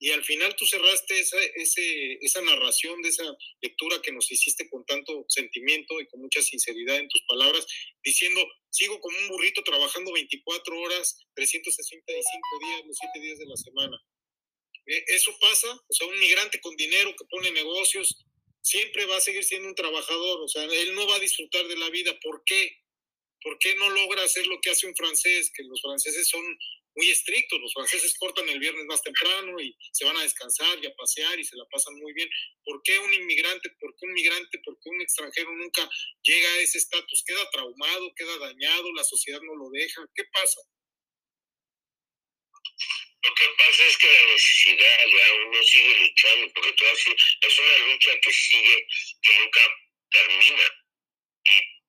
y 0.00 0.10
al 0.12 0.24
final 0.24 0.54
tú 0.54 0.64
cerraste 0.66 1.18
esa, 1.18 1.38
esa 2.20 2.40
narración 2.42 3.02
de 3.02 3.08
esa 3.08 3.24
lectura 3.60 4.00
que 4.00 4.12
nos 4.12 4.30
hiciste 4.30 4.68
con 4.70 4.84
tanto 4.86 5.24
sentimiento 5.28 6.00
y 6.00 6.06
con 6.06 6.20
mucha 6.20 6.40
sinceridad 6.40 6.98
en 6.98 7.08
tus 7.08 7.22
palabras, 7.26 7.66
diciendo, 8.02 8.40
sigo 8.70 9.00
como 9.00 9.18
un 9.18 9.28
burrito 9.28 9.62
trabajando 9.64 10.12
24 10.12 10.80
horas, 10.80 11.26
365 11.34 12.58
días, 12.60 12.82
los 12.86 12.96
7 12.96 13.20
días 13.20 13.38
de 13.38 13.46
la 13.46 13.56
semana. 13.56 13.98
Eso 14.86 15.36
pasa, 15.40 15.74
o 15.86 15.92
sea, 15.92 16.06
un 16.06 16.18
migrante 16.18 16.60
con 16.60 16.74
dinero 16.76 17.14
que 17.16 17.26
pone 17.26 17.50
negocios, 17.50 18.24
siempre 18.62 19.04
va 19.06 19.16
a 19.16 19.20
seguir 19.20 19.44
siendo 19.44 19.68
un 19.68 19.74
trabajador, 19.74 20.40
o 20.40 20.48
sea, 20.48 20.64
él 20.64 20.94
no 20.94 21.06
va 21.06 21.16
a 21.16 21.20
disfrutar 21.20 21.66
de 21.66 21.76
la 21.76 21.90
vida. 21.90 22.18
¿Por 22.22 22.42
qué? 22.44 22.78
¿Por 23.42 23.58
qué 23.58 23.74
no 23.76 23.90
logra 23.90 24.22
hacer 24.22 24.46
lo 24.46 24.60
que 24.60 24.70
hace 24.70 24.86
un 24.86 24.96
francés? 24.96 25.50
Que 25.54 25.62
los 25.64 25.80
franceses 25.80 26.28
son 26.28 26.42
muy 26.98 27.08
estrictos. 27.10 27.60
Los 27.60 27.72
franceses 27.72 28.14
cortan 28.18 28.48
el 28.48 28.58
viernes 28.58 28.84
más 28.86 29.02
temprano 29.02 29.60
y 29.60 29.74
se 29.92 30.04
van 30.04 30.16
a 30.16 30.22
descansar 30.22 30.78
y 30.82 30.86
a 30.86 30.94
pasear 30.94 31.38
y 31.38 31.44
se 31.44 31.56
la 31.56 31.64
pasan 31.70 31.94
muy 31.94 32.12
bien. 32.12 32.28
¿Por 32.64 32.82
qué 32.82 32.98
un 32.98 33.14
inmigrante, 33.14 33.70
por 33.80 33.94
qué 33.96 34.06
un 34.06 34.12
migrante, 34.12 34.58
por 34.64 34.74
qué 34.82 34.90
un 34.90 35.00
extranjero 35.00 35.52
nunca 35.52 35.88
llega 36.22 36.52
a 36.54 36.58
ese 36.58 36.78
estatus? 36.78 37.22
Queda 37.24 37.48
traumado, 37.50 38.12
queda 38.16 38.36
dañado, 38.38 38.92
la 38.94 39.04
sociedad 39.04 39.40
no 39.40 39.54
lo 39.54 39.70
deja. 39.70 40.02
¿Qué 40.14 40.24
pasa? 40.32 40.60
Lo 43.22 43.34
que 43.34 43.44
pasa 43.58 43.84
es 43.86 43.98
que 43.98 44.06
la 44.10 44.22
necesidad, 44.32 44.98
ya 45.06 45.34
uno 45.46 45.62
sigue 45.62 46.00
luchando, 46.00 46.52
porque 46.54 46.72
todo 46.72 46.90
así, 46.92 47.10
es 47.40 47.58
una 47.58 47.78
lucha 47.92 48.10
que 48.22 48.32
sigue, 48.32 48.86
que 49.22 49.38
nunca 49.38 49.60
termina. 50.10 50.64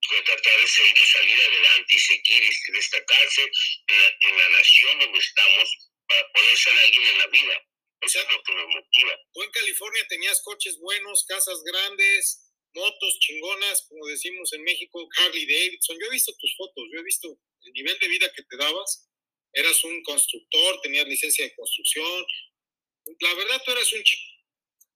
De 0.10 0.22
tratar 0.24 0.60
de 0.60 0.68
salir, 0.68 0.98
salir 0.98 1.42
adelante 1.42 1.96
y 1.96 2.00
seguir 2.00 2.44
y 2.44 2.72
destacarse 2.72 3.44
en 3.44 4.02
la, 4.02 4.08
en 4.22 4.38
la, 4.38 4.50
nación 4.50 5.00
donde 5.00 5.20
estamos 5.20 5.70
para 6.08 6.32
poder 6.34 6.58
ser 6.58 6.74
alguien 6.80 7.08
en 7.10 7.18
la 7.20 7.28
vida. 7.28 7.68
Eso 8.02 8.20
es 8.20 8.32
lo 8.32 8.42
que 8.44 8.54
me 8.54 8.66
motiva. 8.66 9.20
Tú 9.34 9.44
en 9.44 9.52
California 9.52 10.08
tenías 10.08 10.42
coches 10.42 10.80
buenos, 10.80 11.26
casas 11.28 11.62
grandes, 11.64 12.50
motos 12.74 13.20
chingonas, 13.20 13.86
como 13.88 14.08
decimos 14.08 14.52
en 14.54 14.64
México, 14.64 15.08
Harley 15.18 15.46
Davidson. 15.46 15.98
Yo 16.00 16.08
he 16.08 16.12
visto 16.12 16.34
tus 16.38 16.56
fotos, 16.56 16.86
yo 16.92 17.00
he 17.00 17.04
visto 17.04 17.40
el 17.64 17.74
nivel 17.74 17.98
de 18.00 18.08
vida 18.08 18.32
que 18.36 18.44
te 18.44 18.58
dabas. 18.58 19.10
Eras 19.54 19.84
un 19.84 20.02
constructor, 20.04 20.82
tenías 20.82 21.08
licencia 21.08 21.44
de 21.44 21.56
construcción. 21.56 22.26
La 23.20 23.34
verdad, 23.34 23.62
tú 23.66 23.72
eras 23.72 23.92
un 23.94 24.04
chico. 24.04 24.24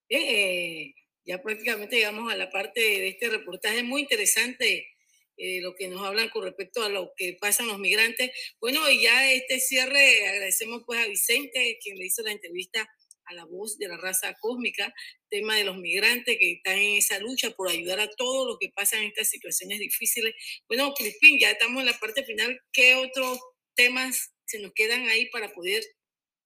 Eh, 0.10 0.94
ya 1.26 1.42
prácticamente 1.42 1.96
llegamos 1.96 2.32
a 2.32 2.38
la 2.38 2.50
parte 2.52 2.80
de 2.80 3.08
este 3.10 3.30
reportaje 3.30 3.84
muy 3.84 4.02
interesante 4.02 4.93
eh, 5.38 5.62
lo 5.62 5.76
que 5.76 5.88
nos 5.88 6.06
hablan 6.06 6.30
con 6.30 6.44
respecto 6.44 6.84
a 6.84 6.90
lo 6.90 7.12
que 7.16 7.38
pasan 7.40 7.68
los 7.68 7.80
migrantes. 7.80 8.32
Bueno, 8.60 8.90
y 8.90 9.02
ya 9.02 9.32
este 9.32 9.60
cierre, 9.60 10.28
agradecemos 10.28 10.84
pues 10.86 11.00
a 11.00 11.08
Vicente, 11.08 11.78
quien 11.82 11.98
le 11.98 12.06
hizo 12.06 12.22
la 12.24 12.32
entrevista 12.32 12.88
a 13.26 13.34
la 13.34 13.46
voz 13.46 13.78
de 13.78 13.88
la 13.88 13.98
raza 13.98 14.36
cósmica, 14.40 14.94
tema 15.30 15.56
de 15.56 15.64
los 15.64 15.78
migrantes 15.78 16.38
que 16.38 16.54
están 16.54 16.78
en 16.78 16.98
esa 16.98 17.20
lucha 17.20 17.52
por 17.52 17.70
ayudar 17.70 18.00
a 18.00 18.10
todos 18.10 18.48
los 18.48 18.58
que 18.60 18.70
pasan 18.70 19.02
en 19.02 19.08
estas 19.08 19.30
situaciones 19.30 19.80
difíciles. 19.80 20.36
Bueno, 20.68 20.94
Crispín, 20.94 21.40
ya 21.40 21.52
estamos 21.52 21.80
en 21.80 21.88
la 21.88 21.98
parte 22.00 22.24
final. 22.24 22.60
¿Qué 22.72 22.96
otros 22.96 23.40
temas 23.76 24.34
se 24.46 24.60
nos 24.60 24.74
quedan 24.74 25.08
ahí 25.08 25.30
para 25.30 25.54
poder 25.54 25.84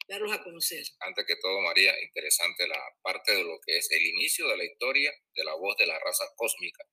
darlos 0.08 0.32
a 0.32 0.44
conocer. 0.44 0.84
Antes 1.02 1.26
que 1.26 1.36
todo, 1.36 1.60
María, 1.62 1.94
interesante 2.02 2.68
la 2.68 2.82
parte 3.02 3.36
de 3.36 3.44
lo 3.44 3.60
que 3.66 3.78
es 3.78 3.92
el 3.92 4.06
inicio 4.06 4.48
de 4.48 4.58
la 4.58 4.64
historia 4.64 5.14
de 5.36 5.44
la 5.44 5.54
voz 5.56 5.76
de 5.78 5.86
la 5.86 6.00
raza 6.00 6.26
cósmica, 6.36 6.84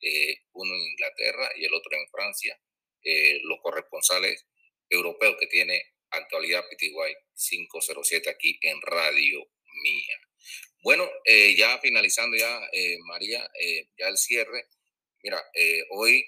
eh, 0.00 0.36
uno 0.52 0.74
en 0.74 0.80
Inglaterra 0.80 1.50
y 1.56 1.64
el 1.64 1.74
otro 1.74 1.96
en 1.96 2.08
Francia, 2.08 2.58
eh, 3.04 3.40
los 3.42 3.58
corresponsales 3.60 4.46
europeos 4.88 5.36
que 5.38 5.46
tiene 5.46 5.82
actualidad 6.10 6.64
PTY 6.68 7.14
507 7.34 8.30
aquí 8.30 8.58
en 8.62 8.80
Radio 8.80 9.46
Mía. 9.82 10.16
Bueno, 10.82 11.08
eh, 11.24 11.54
ya 11.56 11.78
finalizando 11.78 12.36
ya, 12.36 12.60
María, 13.04 13.48
ya 13.96 14.08
el 14.08 14.16
cierre. 14.16 14.66
Mira, 15.22 15.40
hoy 15.90 16.26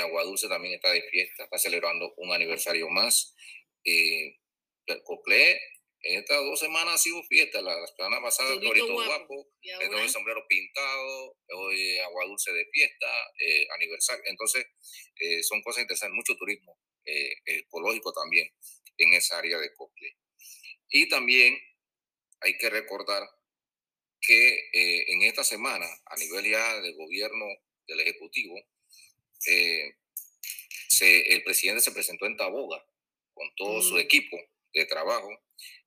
Aguadulce 0.00 0.48
también 0.48 0.74
está 0.74 0.90
de 0.90 1.02
fiesta, 1.02 1.44
está 1.44 1.58
celebrando 1.58 2.12
un 2.16 2.32
aniversario 2.32 2.88
más. 2.88 3.34
Coclé 5.04 5.60
en 6.02 6.20
estas 6.20 6.38
dos 6.38 6.58
semanas 6.58 6.94
ha 6.94 6.98
sido 6.98 7.22
fiesta. 7.24 7.60
La, 7.60 7.74
semana 7.86 8.22
pasada, 8.22 8.58
Torito, 8.58 8.92
Guapo, 8.92 9.48
el 9.62 10.08
sombrero 10.08 10.46
pintado, 10.48 11.36
hoy 11.48 11.98
agua 11.98 12.24
dulce 12.26 12.52
de 12.52 12.66
fiesta, 12.72 13.06
eh, 13.38 13.66
aniversario. 13.74 14.24
Entonces, 14.26 14.66
eh, 15.16 15.42
son 15.42 15.62
cosas 15.62 15.82
interesantes, 15.82 16.16
mucho 16.16 16.36
turismo 16.36 16.78
eh, 17.04 17.34
ecológico 17.44 18.12
también 18.12 18.50
en 18.96 19.12
esa 19.12 19.38
área 19.38 19.58
de 19.58 19.74
Coclé. 19.74 20.16
Y 20.88 21.08
también 21.08 21.58
hay 22.40 22.56
que 22.56 22.70
recordar 22.70 23.28
que 24.22 24.70
en 24.72 25.22
esta 25.22 25.44
semana, 25.44 25.86
a 26.06 26.16
nivel 26.16 26.50
ya 26.50 26.80
del 26.80 26.94
gobierno 26.94 27.46
del 27.86 28.00
Ejecutivo, 28.00 28.54
el 31.00 31.42
presidente 31.42 31.80
se 31.80 31.92
presentó 31.92 32.26
en 32.26 32.36
Taboga 32.36 32.84
con 33.32 33.54
todo 33.56 33.80
su 33.80 33.94
mm. 33.94 33.98
equipo 33.98 34.38
de 34.72 34.86
trabajo, 34.86 35.28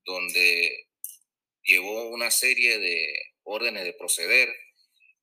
donde 0.06 0.88
llevó 1.64 2.10
una 2.10 2.32
serie 2.32 2.78
de 2.80 3.14
órdenes 3.44 3.84
de 3.84 3.94
proceder 3.94 4.54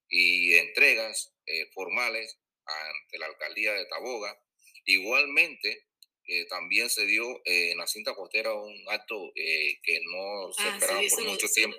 y 0.09 0.55
entregas 0.55 1.33
eh, 1.47 1.67
formales 1.73 2.39
ante 2.65 3.19
la 3.19 3.27
alcaldía 3.27 3.73
de 3.75 3.87
Taboga. 3.87 4.39
Igualmente, 4.85 5.87
eh, 6.27 6.47
también 6.47 6.89
se 6.91 7.07
dio 7.07 7.41
eh, 7.45 7.73
en 7.73 7.79
la 7.79 7.87
cinta 7.87 8.15
costera 8.15 8.55
un 8.55 8.85
acto 8.89 9.33
que 9.35 10.01
no 10.05 10.53
se 10.53 10.63
ah, 10.63 10.77
esperaba 10.77 11.01
por 11.11 11.25
mucho 11.25 11.49
tiempo 11.49 11.77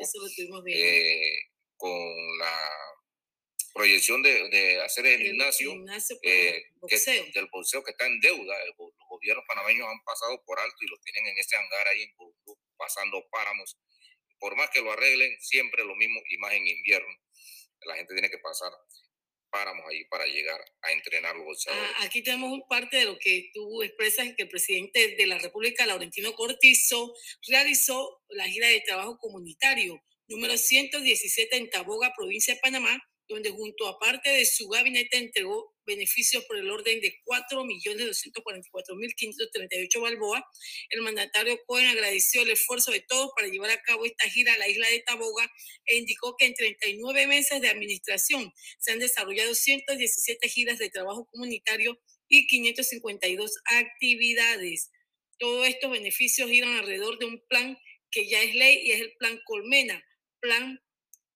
con 1.77 2.37
la 2.37 2.90
proyección 3.73 4.21
de, 4.21 4.81
hacer 4.81 5.05
el, 5.05 5.21
gimnasio, 5.21 5.73
eh, 6.23 6.63
del 7.33 7.47
boxeo 7.51 7.83
que 7.83 7.91
está 7.91 8.05
en 8.05 8.19
deuda. 8.19 8.55
los 8.77 8.91
gobiernos 9.09 9.45
panameños 9.47 9.87
han 9.87 10.03
pasado 10.03 10.43
por 10.45 10.59
alto 10.59 10.77
y 10.81 10.87
lo 10.87 10.97
tienen 10.99 11.27
en 11.27 11.37
ese 11.37 11.55
hangar 11.55 11.87
ahí 11.87 12.03
en 12.03 12.13
pasando 12.77 13.27
páramos. 13.29 13.77
Por 14.39 14.55
más 14.55 14.69
que 14.71 14.81
lo 14.81 14.91
arreglen, 14.91 15.39
siempre 15.39 15.85
lo 15.85 15.95
mismo 15.95 16.19
y 16.29 16.37
más 16.37 16.53
en 16.53 16.67
invierno. 16.67 17.15
La 17.85 17.95
gente 17.95 18.13
tiene 18.13 18.29
que 18.29 18.39
pasar 18.39 18.71
páramos 19.51 19.85
ahí 19.89 20.05
para 20.05 20.25
llegar 20.25 20.59
a 20.81 20.91
entrenar 20.93 21.35
los 21.35 21.45
boxeadores. 21.45 21.91
Ah, 21.97 22.03
aquí 22.05 22.23
tenemos 22.23 22.59
parte 22.69 22.97
de 22.97 23.05
lo 23.05 23.19
que 23.19 23.51
tú 23.53 23.83
expresas, 23.83 24.27
que 24.35 24.43
el 24.43 24.49
presidente 24.49 25.15
de 25.15 25.27
la 25.27 25.37
República, 25.37 25.85
Laurentino 25.85 26.33
Cortizo, 26.33 27.13
realizó 27.47 28.23
la 28.29 28.47
gira 28.47 28.67
de 28.67 28.81
trabajo 28.81 29.17
comunitario 29.19 30.01
número 30.27 30.57
117 30.57 31.57
en 31.57 31.69
Taboga, 31.69 32.13
provincia 32.15 32.53
de 32.53 32.61
Panamá, 32.61 33.03
donde 33.27 33.51
junto 33.51 33.87
a 33.87 33.99
parte 33.99 34.29
de 34.29 34.45
su 34.45 34.67
gabinete 34.67 35.17
entregó 35.17 35.71
beneficios 35.85 36.43
por 36.45 36.57
el 36.57 36.69
orden 36.69 36.99
de 37.01 37.19
4.244.538 37.25 40.01
balboa. 40.01 40.45
El 40.89 41.01
mandatario 41.01 41.59
Cohen 41.65 41.87
agradeció 41.87 42.43
el 42.43 42.51
esfuerzo 42.51 42.91
de 42.91 42.99
todos 43.01 43.31
para 43.35 43.47
llevar 43.47 43.71
a 43.71 43.81
cabo 43.81 44.05
esta 44.05 44.29
gira 44.29 44.53
a 44.53 44.57
la 44.57 44.67
isla 44.67 44.87
de 44.89 44.99
Taboga 44.99 45.49
e 45.85 45.95
indicó 45.97 46.35
que 46.37 46.45
en 46.45 46.53
39 46.53 47.25
meses 47.27 47.61
de 47.61 47.69
administración 47.69 48.53
se 48.79 48.91
han 48.91 48.99
desarrollado 48.99 49.55
117 49.55 50.49
giras 50.49 50.77
de 50.79 50.89
trabajo 50.89 51.25
comunitario 51.25 52.01
y 52.27 52.47
552 52.47 53.53
actividades. 53.65 54.91
Todos 55.37 55.67
estos 55.67 55.91
beneficios 55.91 56.49
giran 56.49 56.77
alrededor 56.77 57.19
de 57.19 57.25
un 57.25 57.39
plan 57.47 57.77
que 58.09 58.27
ya 58.27 58.41
es 58.41 58.55
ley 58.55 58.79
y 58.83 58.91
es 58.91 59.01
el 59.01 59.13
plan 59.17 59.39
Colmena, 59.45 60.03
plan 60.39 60.81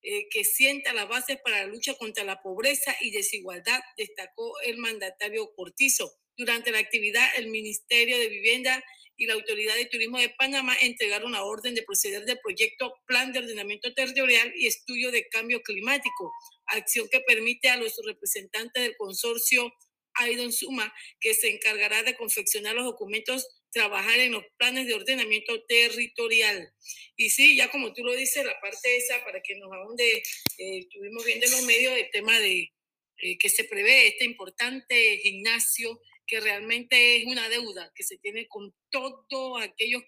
eh, 0.07 0.27
que 0.29 0.43
sienta 0.43 0.93
las 0.93 1.07
bases 1.07 1.39
para 1.43 1.61
la 1.61 1.65
lucha 1.65 1.95
contra 1.95 2.23
la 2.23 2.39
pobreza 2.39 2.95
y 3.01 3.09
desigualdad, 3.09 3.79
destacó 3.97 4.53
el 4.61 4.77
mandatario 4.77 5.51
Cortizo. 5.55 6.11
Durante 6.37 6.69
la 6.69 6.77
actividad, 6.77 7.27
el 7.37 7.47
Ministerio 7.47 8.19
de 8.19 8.29
Vivienda 8.29 8.83
y 9.17 9.25
la 9.25 9.33
Autoridad 9.33 9.73
de 9.73 9.87
Turismo 9.87 10.19
de 10.19 10.29
Panamá 10.29 10.75
entregaron 10.79 11.31
la 11.31 11.43
orden 11.43 11.73
de 11.73 11.81
proceder 11.81 12.23
del 12.25 12.37
proyecto 12.37 12.93
Plan 13.07 13.31
de 13.31 13.39
Ordenamiento 13.39 13.95
Territorial 13.95 14.53
y 14.55 14.67
Estudio 14.67 15.09
de 15.09 15.27
Cambio 15.27 15.63
Climático, 15.63 16.31
acción 16.67 17.07
que 17.11 17.21
permite 17.21 17.69
a 17.69 17.77
los 17.77 17.99
representantes 18.05 18.83
del 18.83 18.97
consorcio 18.97 19.73
Aidon 20.15 20.51
Suma, 20.51 20.93
que 21.19 21.33
se 21.33 21.49
encargará 21.49 22.03
de 22.03 22.15
confeccionar 22.15 22.75
los 22.75 22.85
documentos 22.85 23.47
trabajar 23.75 24.17
en 24.19 24.31
los 24.31 24.45
planes 24.57 24.87
de 24.87 24.93
ordenamiento 24.93 25.61
territorial. 25.65 26.73
Y 27.17 27.29
sí, 27.29 27.57
ya 27.57 27.69
como 27.69 27.91
tú 27.93 28.05
lo 28.05 28.13
dices, 28.13 28.45
la 28.45 28.57
parte 28.61 28.95
esa, 28.95 29.21
para 29.25 29.41
que 29.41 29.55
nos 29.57 29.69
ahonde, 29.69 30.23
eh, 30.57 30.77
estuvimos 30.79 31.25
viendo 31.25 31.45
en 31.45 31.51
los 31.51 31.63
medios 31.63 31.93
el 31.97 32.09
tema 32.09 32.39
de 32.39 32.71
eh, 33.17 33.37
que 33.37 33.49
se 33.49 33.65
prevé 33.65 34.07
este 34.07 34.23
importante 34.23 35.17
gimnasio, 35.17 36.01
que 36.25 36.39
realmente 36.39 37.17
es 37.17 37.25
una 37.25 37.49
deuda 37.49 37.91
que 37.93 38.03
se 38.03 38.17
tiene 38.17 38.47
con 38.47 38.73
todos 38.89 39.61
aquellos 39.61 40.03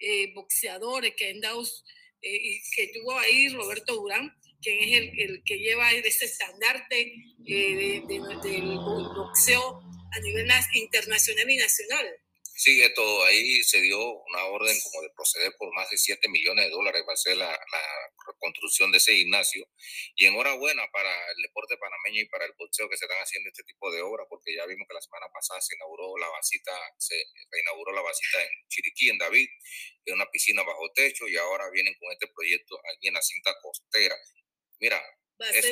eh, 0.00 0.32
boxeadores 0.34 1.14
que 1.14 1.30
han 1.30 1.40
dado, 1.40 1.62
y 2.20 2.60
que 2.74 2.88
tuvo 2.88 3.16
ahí 3.20 3.48
Roberto 3.50 3.94
Durán, 3.94 4.32
quien 4.66 4.82
es 4.82 4.98
el, 5.00 5.20
el 5.20 5.42
que 5.44 5.58
lleva 5.58 5.92
ese 5.92 6.24
estandarte 6.24 7.12
de, 7.38 8.02
del 8.42 8.78
boxeo 9.14 9.80
a 10.12 10.20
nivel 10.20 10.50
internacional 10.74 11.50
y 11.50 11.56
nacional. 11.56 12.06
Sí, 12.58 12.80
esto 12.80 13.24
ahí 13.24 13.62
se 13.62 13.82
dio 13.82 14.00
una 14.00 14.44
orden 14.46 14.74
como 14.80 15.02
de 15.02 15.10
proceder 15.14 15.52
por 15.58 15.72
más 15.74 15.90
de 15.90 15.98
7 15.98 16.26
millones 16.30 16.64
de 16.64 16.70
dólares 16.70 17.02
para 17.02 17.12
hacer 17.12 17.36
la, 17.36 17.52
reconstrucción 18.26 18.90
de 18.90 18.98
ese 18.98 19.14
gimnasio. 19.14 19.68
Y 20.16 20.26
enhorabuena 20.26 20.82
para 20.90 21.10
el 21.36 21.42
deporte 21.42 21.76
panameño 21.76 22.22
y 22.22 22.28
para 22.28 22.46
el 22.46 22.52
boxeo 22.58 22.88
que 22.88 22.96
se 22.96 23.04
están 23.04 23.20
haciendo 23.20 23.50
este 23.50 23.62
tipo 23.62 23.92
de 23.92 24.00
obras, 24.02 24.26
porque 24.28 24.56
ya 24.56 24.66
vimos 24.66 24.88
que 24.88 24.94
la 24.94 25.02
semana 25.02 25.26
pasada 25.32 25.60
se 25.60 25.76
inauguró 25.76 26.16
la 26.16 26.28
vasita, 26.28 26.72
se 26.98 27.14
reinauguró 27.52 27.92
la 27.92 28.00
vasita 28.00 28.42
en 28.42 28.48
Chiriquí, 28.68 29.10
en 29.10 29.18
David, 29.18 29.48
en 30.06 30.14
una 30.14 30.26
piscina 30.30 30.62
bajo 30.62 30.90
techo, 30.92 31.28
y 31.28 31.36
ahora 31.36 31.70
vienen 31.70 31.94
con 32.00 32.10
este 32.10 32.26
proyecto 32.34 32.80
aquí 32.96 33.08
en 33.08 33.14
la 33.14 33.22
cinta 33.22 33.54
costera. 33.62 34.16
Mira, 34.80 35.02
es, 35.38 35.64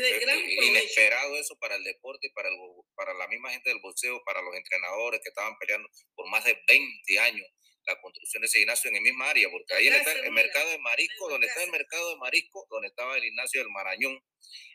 inesperado 0.63 1.37
eso 1.37 1.57
para 1.59 1.77
el 1.77 1.85
deporte 1.85 2.31
para, 2.35 2.49
el, 2.49 2.57
para 2.95 3.15
la 3.15 3.29
misma 3.29 3.51
gente 3.51 3.71
del 3.71 3.81
boxeo, 3.81 4.23
para 4.25 4.43
los 4.43 4.55
entrenadores 4.55 5.21
que 5.23 5.31
estaban 5.31 5.57
peleando 5.59 5.89
por 6.15 6.29
más 6.29 6.45
de 6.45 6.59
20 6.69 7.19
años 7.21 7.47
la 7.87 8.01
construcción 8.01 8.41
de 8.41 8.47
ese 8.47 8.59
gimnasio 8.59 8.91
en 8.91 8.97
el 8.97 9.03
misma 9.03 9.29
área, 9.29 9.51
porque 9.51 9.75
ahí 9.75 9.89
está 9.89 10.13
el 10.13 10.33
mercado 10.33 10.71
de 10.71 10.79
marisco, 10.79 11.29
donde 11.29 11.47
está 11.47 11.63
el 11.63 11.71
mercado 11.71 12.11
de 12.11 12.17
marisco, 12.17 12.67
donde 12.71 12.89
estaba 12.89 13.17
el 13.17 13.23
gimnasio 13.23 13.61
del 13.61 13.71
Marañón, 13.71 14.19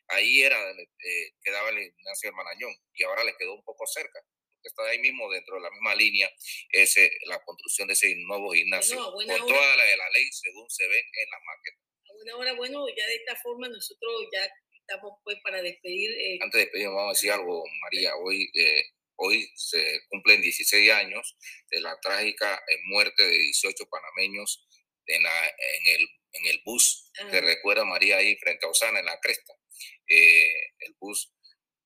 ahí 0.09 0.43
era 0.43 0.57
eh, 0.71 1.31
quedaba 1.41 1.69
el 1.69 1.91
gimnasio 1.91 2.29
del 2.29 2.35
Marañón, 2.35 2.75
y 2.93 3.03
ahora 3.03 3.23
les 3.23 3.35
quedó 3.37 3.55
un 3.55 3.63
poco 3.63 3.87
cerca, 3.87 4.19
porque 4.51 4.67
está 4.67 4.83
ahí 4.83 4.99
mismo 4.99 5.29
dentro 5.31 5.55
de 5.55 5.61
la 5.61 5.71
misma 5.71 5.95
línea, 5.95 6.29
ese, 6.69 7.09
la 7.25 7.43
construcción 7.43 7.87
de 7.87 7.93
ese 7.93 8.13
nuevo 8.27 8.53
gimnasio, 8.53 9.03
con 9.11 9.25
toda 9.25 9.75
la 9.75 9.85
de 9.85 9.97
la 9.97 10.09
ley 10.11 10.29
según 10.31 10.69
se 10.69 10.87
ve 10.87 10.99
en 10.99 11.29
la 11.31 11.39
maqueta. 11.39 11.88
A 12.19 12.21
buena 12.21 12.37
hora, 12.37 12.53
bueno, 12.53 12.85
ya 12.89 13.07
de 13.07 13.15
esta 13.15 13.35
forma 13.37 13.69
nosotros 13.69 14.27
ya 14.33 14.45
estamos 14.73 15.13
pues 15.23 15.37
para 15.41 15.61
despedir. 15.61 16.11
Eh, 16.11 16.39
Antes 16.41 16.57
de 16.57 16.65
despedir, 16.65 16.87
vamos 16.87 17.05
a 17.05 17.13
decir 17.13 17.31
algo, 17.31 17.63
María. 17.81 18.13
Hoy, 18.17 18.49
eh, 18.55 18.83
hoy 19.15 19.49
se 19.55 20.01
cumplen 20.09 20.41
16 20.41 20.91
años 20.91 21.37
de 21.69 21.79
la 21.79 21.97
trágica 22.01 22.55
eh, 22.55 22.75
muerte 22.87 23.23
de 23.23 23.37
18 23.37 23.85
panameños 23.89 24.67
en, 25.05 25.25
en, 25.25 25.95
el, 25.95 26.07
en 26.33 26.47
el 26.47 26.61
bus. 26.65 27.09
Te 27.13 27.37
ah. 27.37 27.41
recuerda, 27.41 27.85
María, 27.85 28.17
ahí 28.17 28.35
frente 28.35 28.65
a 28.65 28.69
Osana, 28.69 28.99
en 28.99 29.05
la 29.05 29.19
cresta. 29.21 29.53
el 30.07 30.95
bus 30.99 31.31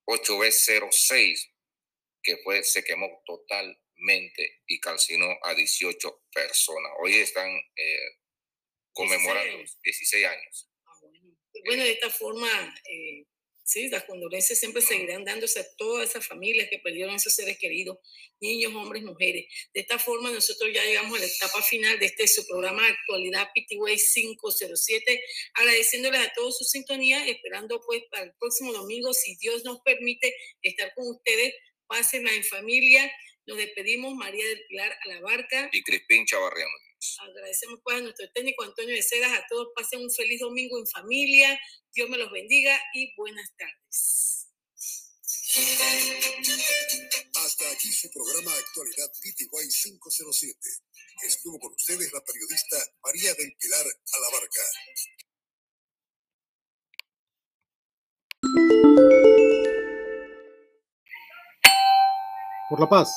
8B06, 0.08 1.52
que 2.24 2.38
fue, 2.38 2.64
se 2.64 2.84
quemó 2.84 3.22
totalmente 3.26 4.62
y 4.66 4.80
calcinó 4.80 5.30
a 5.44 5.54
18 5.54 6.24
personas. 6.34 6.92
Hoy 7.04 7.18
están 7.18 7.52
conmemorando 8.94 9.58
16 9.84 10.26
años 10.26 10.70
bueno, 11.66 11.84
de 11.84 11.92
esta 11.92 12.10
forma, 12.10 12.50
eh, 12.90 13.26
sí, 13.64 13.88
las 13.90 14.04
condolencias 14.04 14.60
siempre 14.60 14.82
seguirán 14.82 15.24
dándose 15.24 15.60
a 15.60 15.76
todas 15.78 16.10
esas 16.10 16.28
familias 16.28 16.68
que 16.70 16.80
perdieron 16.80 17.16
a 17.16 17.20
sus 17.20 17.36
seres 17.36 17.58
queridos, 17.58 17.98
niños, 18.42 18.74
hombres, 18.76 19.04
mujeres. 19.04 19.46
De 19.74 19.82
esta 19.82 19.98
forma, 19.98 20.32
nosotros 20.32 20.72
ya 20.74 20.84
llegamos 20.84 21.18
a 21.18 21.22
la 21.22 21.28
etapa 21.28 21.62
final 21.62 22.00
de 22.00 22.08
este 22.08 22.28
su 22.28 22.46
programa 22.48 22.86
Actualidad 22.88 23.50
PTWay 23.54 23.98
507, 23.98 25.24
agradeciéndoles 25.54 26.22
a 26.22 26.34
todos 26.34 26.58
su 26.58 26.66
sintonía, 26.66 27.26
esperando 27.28 27.80
pues 27.86 28.04
para 28.12 28.24
el 28.24 28.34
próximo 28.40 28.74
domingo, 28.74 29.14
si 29.14 29.36
Dios 29.38 29.64
nos 29.64 29.80
permite, 29.82 30.36
estar 30.62 30.94
con 30.94 31.08
ustedes. 31.08 31.54
Pásenla 31.88 32.34
en 32.34 32.44
familia. 32.44 33.12
Nos 33.46 33.58
despedimos, 33.58 34.16
María 34.16 34.46
del 34.46 34.66
Pilar 34.68 34.98
a 35.04 35.08
la 35.10 35.20
barca. 35.20 35.70
Y 35.72 35.84
Crispín 35.84 36.26
Chavarriano. 36.26 36.72
Agradecemos 37.20 37.80
pues 37.84 37.98
a 37.98 38.02
nuestro 38.02 38.30
técnico 38.34 38.64
Antonio 38.64 38.96
de 38.96 39.04
Cedas, 39.04 39.32
a 39.32 39.46
todos 39.50 39.70
pasen 39.76 40.02
un 40.02 40.12
feliz 40.12 40.40
domingo 40.40 40.80
en 40.80 40.88
familia, 40.88 41.60
Dios 41.94 42.10
me 42.10 42.18
los 42.18 42.32
bendiga 42.32 42.80
y 42.94 43.14
buenas 43.16 43.50
tardes. 43.58 44.48
Hasta 47.36 47.70
aquí 47.72 47.92
su 47.92 48.10
programa 48.12 48.54
Actualidad 48.54 49.12
PTY 49.22 49.48
507. 49.50 50.58
Estuvo 51.24 51.60
con 51.60 51.74
ustedes 51.74 52.12
la 52.12 52.24
periodista 52.24 52.78
María 53.04 53.34
del 53.36 53.54
Pilar 53.58 53.86
Alabarca. 54.14 54.62
Por 62.70 62.80
la 62.80 62.90
paz, 62.90 63.14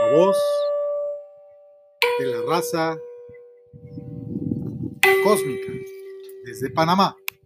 la 0.00 0.12
voz 0.12 0.36
de 2.18 2.26
la 2.26 2.42
raza 2.42 2.98
cósmica 5.22 5.72
desde 6.44 6.70
Panamá. 6.70 7.16